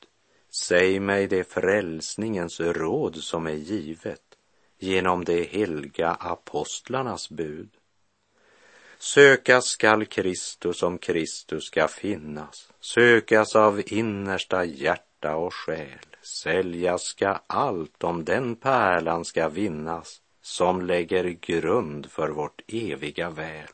Säg 0.51 1.01
mig 1.01 1.27
det 1.27 1.45
frälsningens 1.45 2.61
råd 2.61 3.17
som 3.17 3.47
är 3.47 3.53
givet 3.53 4.21
genom 4.79 5.25
de 5.25 5.45
helga 5.45 6.11
apostlarnas 6.11 7.31
bud. 7.31 7.71
Sökas 8.99 9.65
skall 9.65 10.05
Kristus 10.05 10.83
om 10.83 10.99
Kristus 10.99 11.65
ska 11.65 11.89
finnas, 11.89 12.73
sökas 12.81 13.57
av 13.57 13.83
innersta 13.87 14.65
hjärtat 14.65 15.14
hjärta 15.25 15.37
och 15.37 15.55
själ, 15.55 16.17
säljas 16.23 17.03
ska 17.03 17.41
allt 17.47 18.05
om 18.05 18.25
den 18.25 18.57
pärlan 18.57 19.25
ska 19.25 19.49
vinnas 19.49 20.21
som 20.43 20.83
lägger 20.83 21.25
grund 21.25 22.07
för 22.11 22.29
vårt 22.29 22.63
eviga 22.69 23.31
väl. 23.31 23.69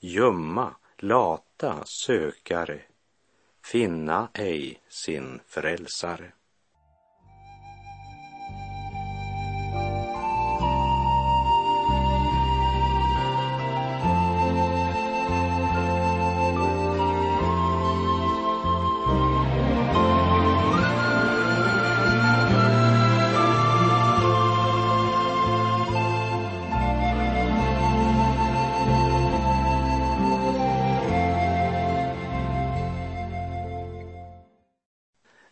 Ljumma, 0.00 0.76
lata 0.98 1.84
sökare 1.84 2.80
finna 3.64 4.28
ej 4.34 4.80
sin 4.88 5.40
frälsare. 5.46 6.32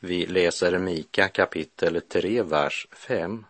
Vi 0.07 0.27
läser 0.27 0.79
Mika 0.79 1.29
kapitel 1.29 2.01
3, 2.01 2.43
vers 2.43 2.89
5. 2.93 3.47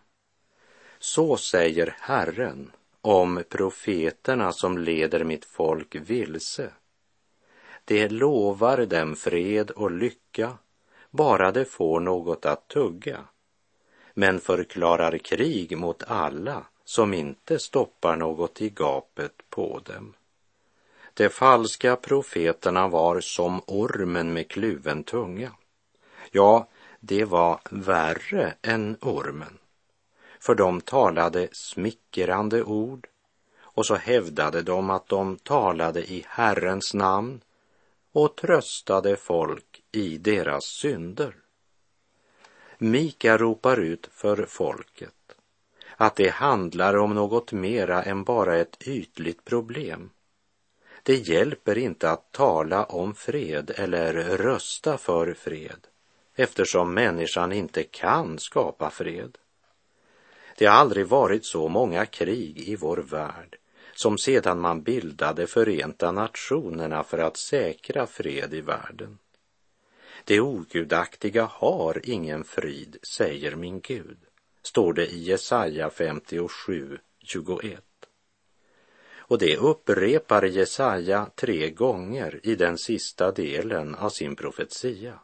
Så 0.99 1.37
säger 1.37 1.95
Herren 1.99 2.71
om 3.01 3.43
profeterna 3.49 4.51
som 4.51 4.77
leder 4.77 5.23
mitt 5.23 5.45
folk 5.45 5.95
vilse. 5.95 6.69
Det 7.85 8.09
lovar 8.09 8.85
dem 8.85 9.15
fred 9.15 9.71
och 9.71 9.91
lycka, 9.91 10.57
bara 11.11 11.51
de 11.51 11.65
får 11.65 11.99
något 11.99 12.45
att 12.45 12.67
tugga, 12.67 13.19
men 14.13 14.39
förklarar 14.39 15.17
krig 15.17 15.77
mot 15.77 16.03
alla 16.07 16.65
som 16.85 17.13
inte 17.13 17.59
stoppar 17.59 18.15
något 18.15 18.61
i 18.61 18.69
gapet 18.69 19.33
på 19.49 19.81
dem. 19.85 20.13
De 21.13 21.29
falska 21.29 21.95
profeterna 21.95 22.87
var 22.87 23.19
som 23.19 23.61
ormen 23.67 24.33
med 24.33 24.47
kluven 24.47 25.03
tunga 25.03 25.51
Ja, 26.35 26.67
det 26.99 27.25
var 27.25 27.59
värre 27.69 28.53
än 28.61 28.97
ormen. 29.01 29.57
För 30.39 30.55
de 30.55 30.81
talade 30.81 31.47
smickrande 31.51 32.63
ord 32.63 33.07
och 33.57 33.85
så 33.85 33.95
hävdade 33.95 34.61
de 34.61 34.89
att 34.89 35.07
de 35.07 35.37
talade 35.37 36.11
i 36.11 36.25
Herrens 36.27 36.93
namn 36.93 37.41
och 38.11 38.35
tröstade 38.35 39.15
folk 39.15 39.83
i 39.91 40.17
deras 40.17 40.63
synder. 40.63 41.35
Mika 42.77 43.37
ropar 43.37 43.77
ut 43.77 44.09
för 44.11 44.45
folket 44.45 45.35
att 45.97 46.15
det 46.15 46.29
handlar 46.29 46.97
om 46.97 47.13
något 47.15 47.51
mera 47.51 48.03
än 48.03 48.23
bara 48.23 48.57
ett 48.57 48.87
ytligt 48.87 49.45
problem. 49.45 50.09
Det 51.03 51.15
hjälper 51.15 51.77
inte 51.77 52.11
att 52.11 52.31
tala 52.31 52.83
om 52.83 53.15
fred 53.15 53.71
eller 53.75 54.13
rösta 54.37 54.97
för 54.97 55.33
fred 55.33 55.87
eftersom 56.35 56.93
människan 56.93 57.51
inte 57.51 57.83
kan 57.83 58.39
skapa 58.39 58.89
fred. 58.89 59.37
Det 60.57 60.65
har 60.65 60.75
aldrig 60.75 61.07
varit 61.07 61.45
så 61.45 61.67
många 61.67 62.05
krig 62.05 62.59
i 62.59 62.75
vår 62.75 62.97
värld 62.97 63.57
som 63.95 64.17
sedan 64.17 64.59
man 64.59 64.81
bildade 64.81 65.47
Förenta 65.47 66.11
Nationerna 66.11 67.03
för 67.03 67.17
att 67.17 67.37
säkra 67.37 68.07
fred 68.07 68.53
i 68.53 68.61
världen. 68.61 69.17
Det 70.23 70.39
ogudaktiga 70.39 71.43
har 71.43 72.01
ingen 72.03 72.43
frid, 72.43 72.97
säger 73.03 73.55
min 73.55 73.79
Gud, 73.79 74.17
står 74.61 74.93
det 74.93 75.07
i 75.07 75.23
Jesaja 75.23 75.89
57, 75.89 76.97
21. 77.19 77.83
Och 79.27 79.37
det 79.37 79.57
upprepar 79.57 80.43
Jesaja 80.43 81.29
tre 81.35 81.69
gånger 81.69 82.39
i 82.43 82.55
den 82.55 82.77
sista 82.77 83.31
delen 83.31 83.95
av 83.95 84.09
sin 84.09 84.35
profetia. 84.35 85.19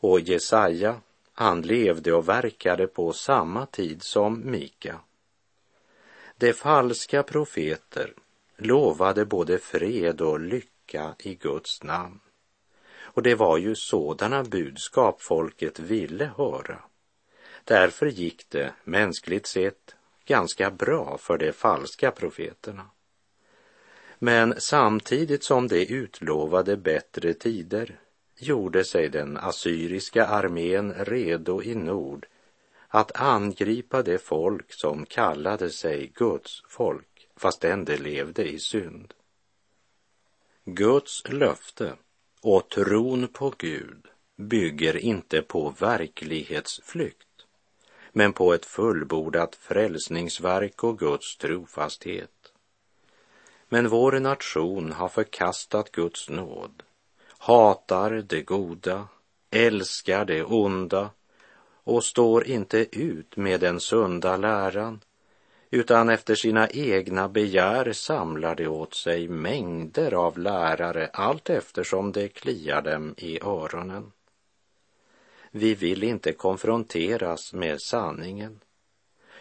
Och 0.00 0.20
Jesaja, 0.20 1.00
han 1.32 1.62
levde 1.62 2.12
och 2.12 2.28
verkade 2.28 2.86
på 2.86 3.12
samma 3.12 3.66
tid 3.66 4.02
som 4.02 4.50
Mika. 4.50 5.00
De 6.36 6.52
falska 6.52 7.22
profeter 7.22 8.14
lovade 8.56 9.24
både 9.24 9.58
fred 9.58 10.20
och 10.20 10.40
lycka 10.40 11.14
i 11.18 11.34
Guds 11.34 11.82
namn. 11.82 12.20
Och 12.98 13.22
det 13.22 13.34
var 13.34 13.58
ju 13.58 13.74
sådana 13.74 14.44
budskap 14.44 15.22
folket 15.22 15.78
ville 15.78 16.30
höra. 16.36 16.78
Därför 17.64 18.06
gick 18.06 18.50
det, 18.50 18.72
mänskligt 18.84 19.46
sett, 19.46 19.94
ganska 20.24 20.70
bra 20.70 21.18
för 21.18 21.38
de 21.38 21.52
falska 21.52 22.10
profeterna. 22.10 22.90
Men 24.18 24.54
samtidigt 24.58 25.44
som 25.44 25.68
de 25.68 25.86
utlovade 25.86 26.76
bättre 26.76 27.34
tider 27.34 28.00
gjorde 28.38 28.84
sig 28.84 29.08
den 29.08 29.36
assyriska 29.36 30.26
armén 30.26 30.94
redo 30.94 31.62
i 31.62 31.74
nord 31.74 32.26
att 32.88 33.20
angripa 33.20 34.02
det 34.02 34.18
folk 34.18 34.72
som 34.72 35.06
kallade 35.06 35.70
sig 35.70 36.12
Guds 36.14 36.62
folk 36.68 37.28
fastän 37.36 37.84
de 37.84 37.96
levde 37.96 38.48
i 38.48 38.58
synd. 38.58 39.14
Guds 40.64 41.22
löfte 41.28 41.96
och 42.40 42.68
tron 42.68 43.28
på 43.28 43.54
Gud 43.58 44.06
bygger 44.36 44.96
inte 44.96 45.42
på 45.42 45.70
verklighetsflykt 45.70 47.28
men 48.12 48.32
på 48.32 48.54
ett 48.54 48.66
fullbordat 48.66 49.54
frälsningsverk 49.54 50.84
och 50.84 50.98
Guds 50.98 51.36
trofasthet. 51.36 52.52
Men 53.68 53.88
vår 53.88 54.20
nation 54.20 54.92
har 54.92 55.08
förkastat 55.08 55.92
Guds 55.92 56.28
nåd, 56.28 56.82
hatar 57.38 58.10
det 58.10 58.42
goda, 58.42 59.08
älskar 59.50 60.24
det 60.24 60.44
onda 60.44 61.10
och 61.84 62.04
står 62.04 62.46
inte 62.46 62.98
ut 62.98 63.36
med 63.36 63.60
den 63.60 63.80
sunda 63.80 64.36
läran 64.36 65.00
utan 65.70 66.08
efter 66.08 66.34
sina 66.34 66.68
egna 66.68 67.28
begär 67.28 67.92
samlar 67.92 68.54
de 68.54 68.66
åt 68.68 68.94
sig 68.94 69.28
mängder 69.28 70.14
av 70.14 70.38
lärare 70.38 71.10
allt 71.12 71.50
eftersom 71.50 72.12
det 72.12 72.28
kliar 72.28 72.82
dem 72.82 73.14
i 73.16 73.40
öronen. 73.42 74.12
Vi 75.50 75.74
vill 75.74 76.02
inte 76.02 76.32
konfronteras 76.32 77.52
med 77.52 77.80
sanningen 77.80 78.60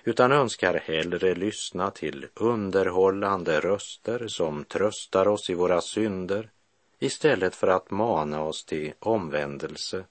utan 0.03 0.31
önskar 0.31 0.73
hellre 0.86 1.36
lyssna 1.36 1.91
till 1.91 2.27
underhållande 2.33 3.60
röster 3.60 4.27
som 4.27 4.65
tröstar 4.65 5.27
oss 5.27 5.49
i 5.49 5.53
våra 5.53 5.81
synder 5.81 6.49
istället 6.99 7.55
för 7.55 7.67
att 7.67 7.91
mana 7.91 8.41
oss 8.41 8.65
till 8.65 8.93
omvändelse. 8.99 10.05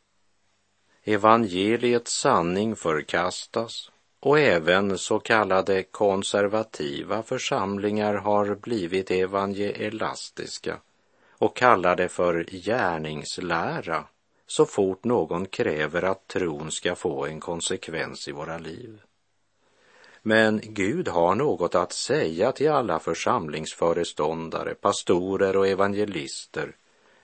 Evangeliets 1.04 2.12
sanning 2.12 2.76
förkastas 2.76 3.90
och 4.20 4.38
även 4.38 4.98
så 4.98 5.18
kallade 5.18 5.82
konservativa 5.82 7.22
församlingar 7.22 8.14
har 8.14 8.54
blivit 8.54 9.10
evangelistiska 9.10 10.80
och 11.38 11.56
kallar 11.56 11.96
det 11.96 12.08
för 12.08 12.44
gärningslära 12.44 14.04
så 14.46 14.66
fort 14.66 15.04
någon 15.04 15.46
kräver 15.46 16.02
att 16.02 16.26
tron 16.28 16.70
ska 16.70 16.94
få 16.94 17.26
en 17.26 17.40
konsekvens 17.40 18.28
i 18.28 18.32
våra 18.32 18.58
liv. 18.58 19.00
Men 20.28 20.60
Gud 20.62 21.08
har 21.08 21.34
något 21.34 21.74
att 21.74 21.92
säga 21.92 22.52
till 22.52 22.70
alla 22.70 22.98
församlingsföreståndare, 22.98 24.74
pastorer 24.74 25.56
och 25.56 25.68
evangelister 25.68 26.76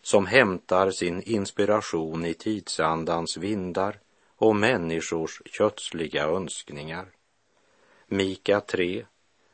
som 0.02 0.26
hämtar 0.26 0.90
sin 0.90 1.22
inspiration 1.22 2.24
i 2.24 2.34
tidsandans 2.34 3.36
vindar 3.36 4.00
och 4.36 4.56
människors 4.56 5.42
kötsliga 5.44 6.24
önskningar. 6.24 7.06
Mika 8.06 8.60
3, 8.60 9.06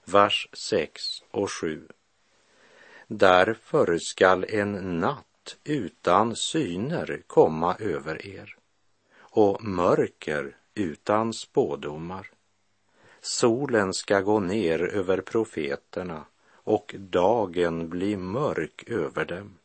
vers 0.04 0.48
6 0.52 1.02
och 1.30 1.50
7. 1.50 1.88
Därför 3.06 3.98
skall 3.98 4.44
en 4.48 5.00
natt 5.00 5.56
utan 5.64 6.36
syner 6.36 7.22
komma 7.26 7.76
över 7.78 8.26
er 8.26 8.56
och 9.18 9.64
mörker 9.64 10.56
utan 10.74 11.32
spådomar. 11.32 12.30
Solen 13.30 13.94
ska 13.94 14.20
gå 14.20 14.40
ner 14.40 14.82
över 14.82 15.20
profeterna 15.20 16.24
och 16.52 16.94
dagen 16.98 17.88
bli 17.88 18.16
mörk 18.16 18.84
över 18.86 19.24
dem. 19.24 19.58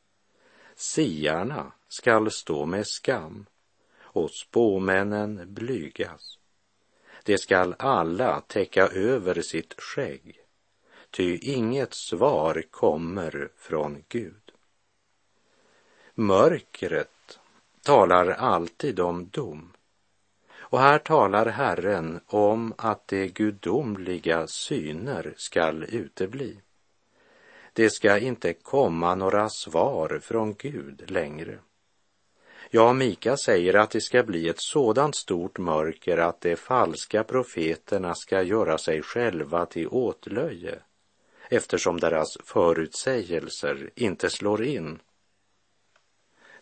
Siarna 0.76 1.72
skall 1.88 2.32
stå 2.32 2.66
med 2.66 2.88
skam 2.88 3.46
och 4.00 4.32
spåmännen 4.32 5.54
blygas. 5.54 6.40
De 7.24 7.38
skall 7.38 7.76
alla 7.80 8.42
täcka 8.42 8.88
över 8.88 9.42
sitt 9.42 9.82
skägg, 9.82 10.40
ty 11.10 11.38
inget 11.38 11.94
svar 11.94 12.64
kommer 12.72 13.50
från 13.58 14.04
Gud. 14.10 14.52
Mörkret 16.14 17.40
talar 17.82 18.28
alltid 18.28 19.00
om 19.00 19.30
dom. 19.30 19.73
Och 20.74 20.80
här 20.80 21.00
talar 21.00 21.46
Herren 21.46 22.20
om 22.28 22.74
att 22.78 23.08
de 23.08 23.28
gudomliga 23.28 24.48
syner 24.48 25.34
skall 25.38 25.84
utebli. 25.84 26.60
Det 27.74 27.90
ska 27.90 28.18
inte 28.18 28.54
komma 28.54 29.16
några 29.16 29.50
svar 29.50 30.20
från 30.24 30.54
Gud 30.54 31.12
längre. 31.12 31.60
Ja, 32.70 32.94
Mika 32.94 33.38
säger 33.38 33.74
att 33.74 33.92
det 33.92 34.02
ska 34.02 34.24
bli 34.24 34.50
ett 34.50 34.62
sådant 34.62 35.16
stort 35.16 35.58
mörker 35.58 36.18
att 36.18 36.42
de 36.42 36.56
falska 36.56 37.24
profeterna 37.24 38.16
ska 38.16 38.42
göra 38.42 38.78
sig 38.78 39.02
själva 39.02 39.66
till 39.66 39.88
åtlöje 39.88 40.80
eftersom 41.50 42.00
deras 42.00 42.38
förutsägelser 42.44 43.90
inte 43.96 44.30
slår 44.30 44.64
in 44.64 45.00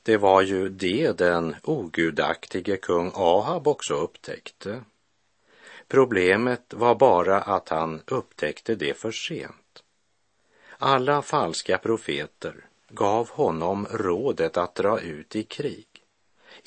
det 0.04 0.18
var 0.18 0.42
ju 0.42 0.70
det 0.70 1.18
den 1.18 1.56
ogudaktige 1.64 2.78
kung 2.78 3.12
Ahab 3.16 3.68
också 3.68 3.94
upptäckte. 3.94 4.84
Problemet 5.88 6.74
var 6.74 6.96
bara 6.96 7.42
att 7.42 7.70
han 7.70 8.02
upptäckte 8.08 8.76
det 8.76 8.94
för 8.94 9.12
sent. 9.12 9.84
Alla 10.78 11.22
falska 11.22 11.78
profeter 11.78 12.66
gav 12.90 13.30
honom 13.30 13.88
rådet 13.92 14.58
att 14.58 14.76
dra 14.76 15.00
ut 15.00 15.36
i 15.36 15.44
krig. 15.44 15.88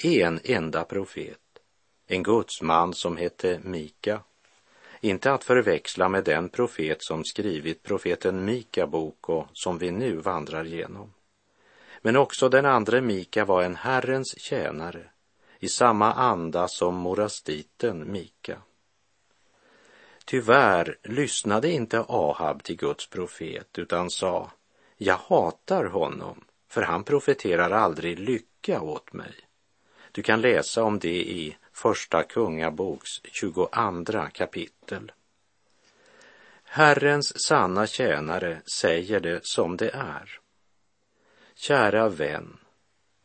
En 0.05 0.41
enda 0.45 0.85
profet, 0.85 1.39
en 2.07 2.23
gudsman 2.23 2.95
som 2.95 3.17
hette 3.17 3.61
Mika, 3.63 4.21
inte 5.01 5.33
att 5.33 5.45
förväxla 5.45 6.09
med 6.09 6.25
den 6.25 6.49
profet 6.49 7.03
som 7.03 7.25
skrivit 7.25 7.83
profeten 7.83 8.45
Mika 8.45 8.87
bok 8.87 9.29
och 9.29 9.47
som 9.53 9.79
vi 9.79 9.91
nu 9.91 10.17
vandrar 10.17 10.65
genom. 10.65 11.13
Men 12.05 12.17
också 12.17 12.49
den 12.49 12.67
andre 12.67 13.01
Mika 13.01 13.45
var 13.45 13.63
en 13.63 13.77
Herrens 13.77 14.39
tjänare 14.39 15.11
i 15.59 15.69
samma 15.69 16.13
anda 16.13 16.69
som 16.69 16.95
morastiten 16.95 18.13
Mika. 18.13 18.59
Tyvärr 20.25 20.99
lyssnade 21.03 21.71
inte 21.71 22.05
Ahab 22.09 22.63
till 22.63 22.77
Guds 22.77 23.07
profet 23.07 23.79
utan 23.79 24.11
sa, 24.11 24.51
jag 24.97 25.17
hatar 25.17 25.85
honom, 25.85 26.45
för 26.69 26.83
han 26.83 27.05
profeterar 27.05 27.71
aldrig 27.71 28.19
lycka 28.19 28.81
åt 28.81 29.13
mig. 29.13 29.35
Du 30.13 30.23
kan 30.23 30.41
läsa 30.41 30.83
om 30.83 30.99
det 30.99 31.29
i 31.31 31.57
Första 31.73 32.23
Kungaboks 32.23 33.21
22 33.25 33.69
kapitel. 34.33 35.13
Herrens 36.65 37.47
sanna 37.47 37.87
tjänare 37.87 38.63
säger 38.67 39.21
det 39.21 39.47
som 39.47 39.77
det 39.77 39.91
är. 39.91 40.44
Kära 41.67 42.09
vän, 42.09 42.57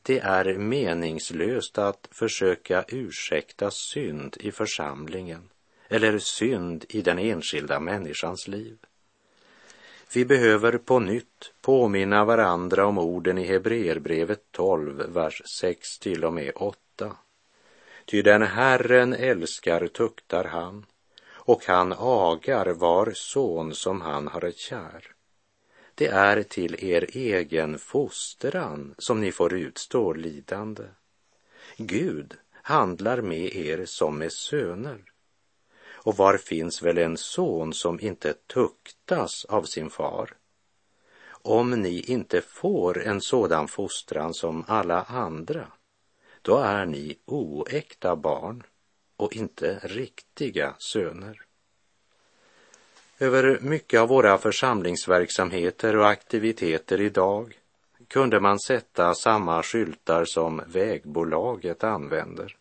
det 0.01 0.19
är 0.19 0.57
meningslöst 0.57 1.77
att 1.77 2.07
försöka 2.11 2.85
ursäkta 2.87 3.71
synd 3.71 4.37
i 4.39 4.51
församlingen 4.51 5.49
eller 5.87 6.19
synd 6.19 6.85
i 6.89 7.01
den 7.01 7.19
enskilda 7.19 7.79
människans 7.79 8.47
liv. 8.47 8.77
Vi 10.13 10.25
behöver 10.25 10.77
på 10.77 10.99
nytt 10.99 11.53
påminna 11.61 12.25
varandra 12.25 12.85
om 12.85 12.97
orden 12.97 13.37
i 13.37 13.43
Hebreerbrevet 13.43 14.51
12, 14.51 15.13
vers 15.13 15.41
6 15.59 15.99
till 15.99 16.25
och 16.25 16.33
med 16.33 16.51
8. 16.55 17.15
Ty 18.05 18.21
den 18.21 18.41
Herren 18.41 19.13
älskar 19.13 19.87
tuktar 19.87 20.43
han, 20.43 20.85
och 21.31 21.65
han 21.65 21.93
agar 21.97 22.73
var 22.73 23.11
son 23.15 23.75
som 23.75 24.01
han 24.01 24.27
har 24.27 24.51
kär. 24.51 25.18
Det 25.99 26.07
är 26.07 26.43
till 26.43 26.83
er 26.83 27.05
egen 27.13 27.79
fostran 27.79 28.95
som 28.97 29.21
ni 29.21 29.31
får 29.31 29.53
utstå 29.53 30.13
lidande. 30.13 30.83
Gud 31.77 32.37
handlar 32.51 33.21
med 33.21 33.55
er 33.55 33.85
som 33.85 34.17
med 34.17 34.31
söner. 34.31 35.03
Och 35.87 36.17
var 36.17 36.37
finns 36.37 36.81
väl 36.81 36.97
en 36.97 37.17
son 37.17 37.73
som 37.73 37.99
inte 37.99 38.33
tuktas 38.33 39.45
av 39.45 39.63
sin 39.63 39.89
far? 39.89 40.37
Om 41.29 41.71
ni 41.71 42.01
inte 42.01 42.41
får 42.41 43.03
en 43.03 43.21
sådan 43.21 43.67
fostran 43.67 44.33
som 44.33 44.65
alla 44.67 45.03
andra, 45.03 45.67
då 46.41 46.57
är 46.57 46.85
ni 46.85 47.19
oäkta 47.25 48.15
barn 48.15 48.63
och 49.15 49.35
inte 49.35 49.79
riktiga 49.83 50.75
söner. 50.77 51.48
Över 53.21 53.59
mycket 53.61 53.99
av 53.99 54.07
våra 54.07 54.37
församlingsverksamheter 54.37 55.95
och 55.95 56.09
aktiviteter 56.09 57.01
idag 57.01 57.59
kunde 58.07 58.39
man 58.39 58.59
sätta 58.59 59.13
samma 59.13 59.63
skyltar 59.63 60.25
som 60.25 60.61
vägbolaget 60.67 61.83
använder. 61.83 62.57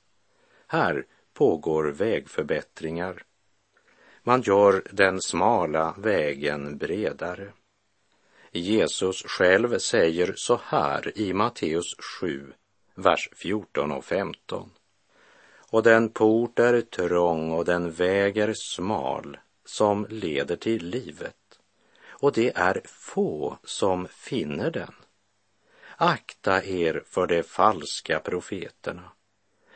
Här 0.67 1.05
pågår 1.35 1.85
vägförbättringar. 1.85 3.23
Man 4.23 4.43
gör 4.43 4.83
den 4.91 5.21
smala 5.21 5.95
vägen 5.99 6.79
bredare. 6.79 7.53
Jesus 8.53 9.23
själv 9.23 9.79
säger 9.79 10.33
så 10.37 10.61
här 10.65 11.19
i 11.19 11.33
Matteus 11.33 11.95
7, 12.21 12.53
vers 12.95 13.31
14 13.37 13.93
och 13.93 14.05
15. 14.05 14.71
Och 15.71 15.83
den 15.83 16.09
port 16.09 16.59
är 16.59 16.81
trång 16.81 17.53
och 17.53 17.65
den 17.65 17.91
väg 17.91 18.37
är 18.37 18.53
smal 18.55 19.37
som 19.69 20.07
leder 20.11 20.57
till 20.57 20.87
livet. 20.87 21.61
Och 22.07 22.33
det 22.33 22.57
är 22.57 22.83
få 22.85 23.59
som 23.65 24.09
finner 24.09 24.71
den. 24.71 24.95
Akta 25.97 26.65
er 26.65 27.03
för 27.07 27.27
de 27.27 27.43
falska 27.43 28.21
profeterna 28.21 29.13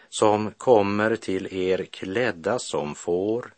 som 0.08 0.52
kommer 0.52 1.16
till 1.16 1.54
er 1.54 1.84
klädda 1.84 2.58
som 2.58 2.94
får, 2.94 3.54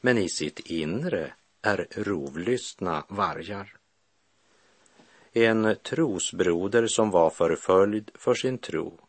men 0.00 0.18
i 0.18 0.28
sitt 0.28 0.60
inre 0.60 1.32
är 1.62 1.86
rovlystna 1.90 3.04
vargar. 3.08 3.76
En 5.32 5.76
trosbroder 5.82 6.86
som 6.86 7.10
var 7.10 7.30
förföljd 7.30 8.10
för 8.14 8.34
sin 8.34 8.58
tro 8.58 9.00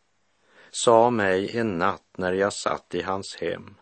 sa 0.70 1.10
mig 1.10 1.58
en 1.58 1.78
natt 1.78 2.08
när 2.16 2.32
jag 2.32 2.52
satt 2.52 2.94
i 2.94 3.02
hans 3.02 3.36
hem. 3.36 3.74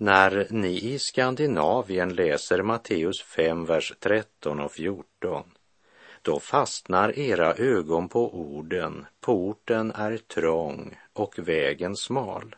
När 0.00 0.46
ni 0.50 0.78
i 0.78 0.98
Skandinavien 0.98 2.14
läser 2.14 2.62
Matteus 2.62 3.22
5, 3.22 3.64
vers 3.64 3.92
13 4.00 4.60
och 4.60 4.72
14, 4.72 5.44
då 6.22 6.40
fastnar 6.40 7.18
era 7.18 7.54
ögon 7.54 8.08
på 8.08 8.34
orden, 8.34 9.06
porten 9.20 9.90
är 9.90 10.16
trång 10.16 10.98
och 11.12 11.38
vägen 11.38 11.96
smal. 11.96 12.56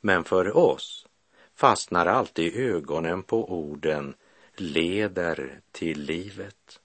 Men 0.00 0.24
för 0.24 0.56
oss 0.56 1.06
fastnar 1.54 2.06
alltid 2.06 2.56
ögonen 2.56 3.22
på 3.22 3.52
orden 3.52 4.14
leder 4.56 5.60
till 5.72 6.00
livet. 6.00 6.80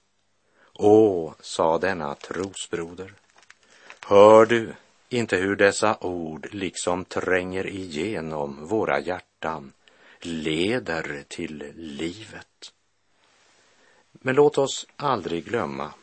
Åh, 0.74 1.34
sa 1.40 1.78
denna 1.78 2.14
trosbroder, 2.14 3.12
hör 4.06 4.46
du 4.46 4.72
inte 5.08 5.36
hur 5.36 5.56
dessa 5.56 5.96
ord 6.00 6.48
liksom 6.52 7.04
tränger 7.04 7.66
igenom 7.66 8.66
våra 8.66 9.00
hjärtan, 9.00 9.25
leder 10.20 11.24
till 11.28 11.72
livet. 11.76 12.72
Men 14.12 14.34
låt 14.34 14.58
oss 14.58 14.86
aldrig 14.96 15.44
glömma 15.44 15.94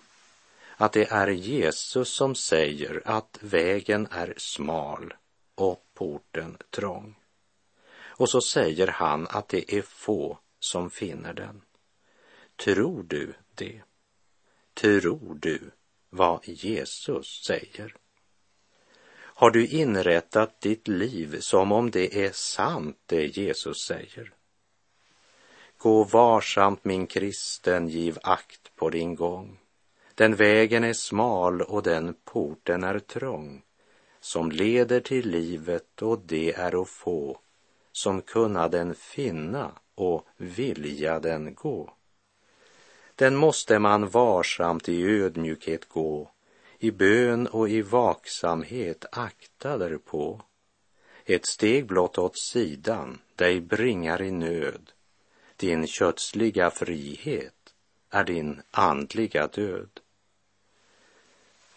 att 0.77 0.93
det 0.93 1.11
är 1.11 1.27
Jesus 1.27 2.09
som 2.09 2.35
säger 2.35 3.01
att 3.05 3.37
vägen 3.41 4.07
är 4.11 4.33
smal 4.37 5.13
och 5.55 5.85
porten 5.93 6.57
trång. 6.69 7.15
Och 8.01 8.29
så 8.29 8.41
säger 8.41 8.87
han 8.87 9.27
att 9.27 9.49
det 9.49 9.73
är 9.73 9.81
få 9.81 10.39
som 10.59 10.89
finner 10.89 11.33
den. 11.33 11.61
Tror 12.55 13.03
du 13.03 13.33
det? 13.55 13.81
Tror 14.73 15.37
du 15.41 15.71
vad 16.09 16.47
Jesus 16.47 17.43
säger? 17.45 17.95
Har 19.35 19.51
du 19.51 19.67
inrättat 19.67 20.61
ditt 20.61 20.87
liv 20.87 21.37
som 21.39 21.71
om 21.71 21.91
det 21.91 22.25
är 22.25 22.31
sant 22.31 22.97
det 23.05 23.37
Jesus 23.37 23.77
säger? 23.87 24.33
Gå 25.77 26.03
varsamt 26.03 26.85
min 26.85 27.07
kristen, 27.07 27.87
giv 27.87 28.17
akt 28.23 28.75
på 28.75 28.89
din 28.89 29.15
gång. 29.15 29.59
Den 30.15 30.35
vägen 30.35 30.83
är 30.83 30.93
smal 30.93 31.61
och 31.61 31.83
den 31.83 32.15
porten 32.23 32.83
är 32.83 32.99
trång 32.99 33.61
som 34.19 34.51
leder 34.51 34.99
till 34.99 35.29
livet 35.29 36.01
och 36.01 36.19
det 36.19 36.53
är 36.53 36.81
att 36.81 36.89
få 36.89 37.39
som 37.91 38.21
kunna 38.21 38.67
den 38.67 38.95
finna 38.95 39.71
och 39.95 40.27
vilja 40.37 41.19
den 41.19 41.53
gå. 41.55 41.93
Den 43.15 43.35
måste 43.35 43.79
man 43.79 44.09
varsamt 44.09 44.89
i 44.89 45.03
ödmjukhet 45.03 45.89
gå, 45.89 46.31
i 46.83 46.91
bön 46.91 47.47
och 47.47 47.69
i 47.69 47.81
vaksamhet 47.81 49.05
akta 49.11 49.77
därpå. 49.77 50.41
Ett 51.25 51.45
steg 51.45 51.85
blott 51.85 52.17
åt 52.17 52.37
sidan 52.37 53.19
dig 53.35 53.61
bringar 53.61 54.21
i 54.21 54.31
nöd. 54.31 54.91
Din 55.55 55.87
kötsliga 55.87 56.69
frihet 56.69 57.73
är 58.09 58.23
din 58.23 58.61
andliga 58.71 59.47
död. 59.47 59.89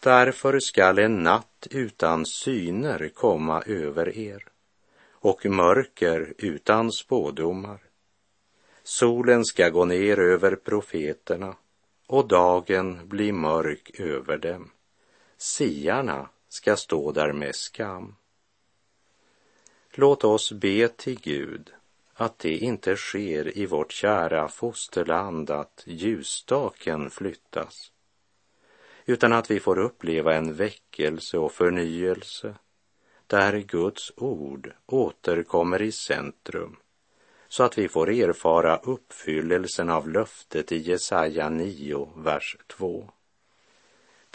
Därför 0.00 0.60
skall 0.60 0.98
en 0.98 1.22
natt 1.22 1.66
utan 1.70 2.26
syner 2.26 3.10
komma 3.14 3.62
över 3.62 4.18
er 4.18 4.42
och 5.10 5.46
mörker 5.46 6.34
utan 6.38 6.92
spådomar. 6.92 7.80
Solen 8.82 9.44
ska 9.44 9.68
gå 9.68 9.84
ner 9.84 10.18
över 10.18 10.56
profeterna 10.56 11.56
och 12.06 12.28
dagen 12.28 13.08
bli 13.08 13.32
mörk 13.32 14.00
över 14.00 14.38
dem. 14.38 14.70
Siarna 15.36 16.28
ska 16.48 16.76
stå 16.76 17.12
där 17.12 17.32
med 17.32 17.54
skam. 17.54 18.16
Låt 19.90 20.24
oss 20.24 20.52
be 20.52 20.88
till 20.88 21.20
Gud 21.20 21.72
att 22.14 22.38
det 22.38 22.56
inte 22.56 22.96
sker 22.96 23.58
i 23.58 23.66
vårt 23.66 23.92
kära 23.92 24.48
fosterland 24.48 25.50
att 25.50 25.82
ljusstaken 25.86 27.10
flyttas 27.10 27.92
utan 29.04 29.32
att 29.32 29.50
vi 29.50 29.60
får 29.60 29.78
uppleva 29.78 30.34
en 30.34 30.54
väckelse 30.54 31.38
och 31.38 31.52
förnyelse 31.52 32.54
där 33.26 33.58
Guds 33.58 34.12
ord 34.16 34.72
återkommer 34.86 35.82
i 35.82 35.92
centrum 35.92 36.76
så 37.48 37.62
att 37.62 37.78
vi 37.78 37.88
får 37.88 38.10
erfara 38.10 38.76
uppfyllelsen 38.76 39.90
av 39.90 40.08
löftet 40.08 40.72
i 40.72 40.76
Jesaja 40.76 41.48
9, 41.48 42.08
vers 42.16 42.56
2. 42.66 43.10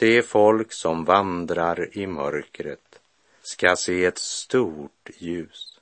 Det 0.02 0.22
folk 0.22 0.74
som 0.74 1.06
vandrar 1.06 1.98
i 1.98 2.08
mörkret 2.08 3.00
ska 3.42 3.76
se 3.76 4.06
ett 4.06 4.18
stort 4.18 5.10
ljus. 5.18 5.80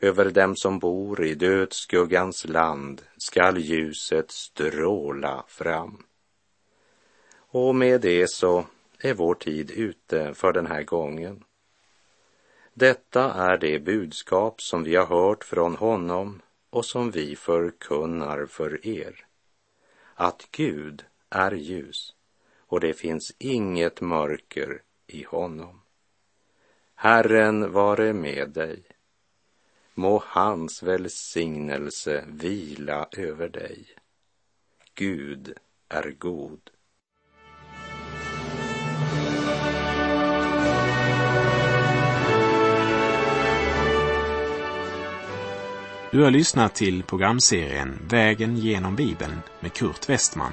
Över 0.00 0.30
dem 0.30 0.56
som 0.56 0.78
bor 0.78 1.24
i 1.24 1.34
dödsskuggans 1.34 2.44
land 2.48 3.02
skall 3.16 3.58
ljuset 3.58 4.30
stråla 4.30 5.44
fram. 5.48 6.04
Och 7.36 7.74
med 7.74 8.00
det 8.00 8.30
så 8.30 8.66
är 8.98 9.14
vår 9.14 9.34
tid 9.34 9.70
ute 9.70 10.34
för 10.34 10.52
den 10.52 10.66
här 10.66 10.82
gången. 10.82 11.44
Detta 12.72 13.32
är 13.32 13.58
det 13.58 13.78
budskap 13.78 14.62
som 14.62 14.84
vi 14.84 14.96
har 14.96 15.06
hört 15.06 15.44
från 15.44 15.76
honom 15.76 16.42
och 16.70 16.84
som 16.84 17.10
vi 17.10 17.36
förkunnar 17.36 18.46
för 18.46 18.86
er. 18.86 19.26
Att 20.14 20.48
Gud 20.50 21.04
är 21.30 21.52
ljus 21.52 22.14
och 22.74 22.80
det 22.80 22.94
finns 22.94 23.32
inget 23.38 24.00
mörker 24.00 24.82
i 25.06 25.24
honom. 25.24 25.80
Herren 26.94 27.72
vare 27.72 28.12
med 28.12 28.50
dig. 28.50 28.82
Må 29.94 30.22
hans 30.26 30.82
välsignelse 30.82 32.24
vila 32.28 33.08
över 33.16 33.48
dig. 33.48 33.86
Gud 34.94 35.58
är 35.88 36.10
god. 36.18 36.70
Du 46.10 46.22
har 46.22 46.30
lyssnat 46.30 46.74
till 46.74 47.02
programserien 47.02 47.98
Vägen 48.08 48.56
genom 48.56 48.96
Bibeln 48.96 49.40
med 49.60 49.72
Kurt 49.72 50.08
Westman 50.08 50.52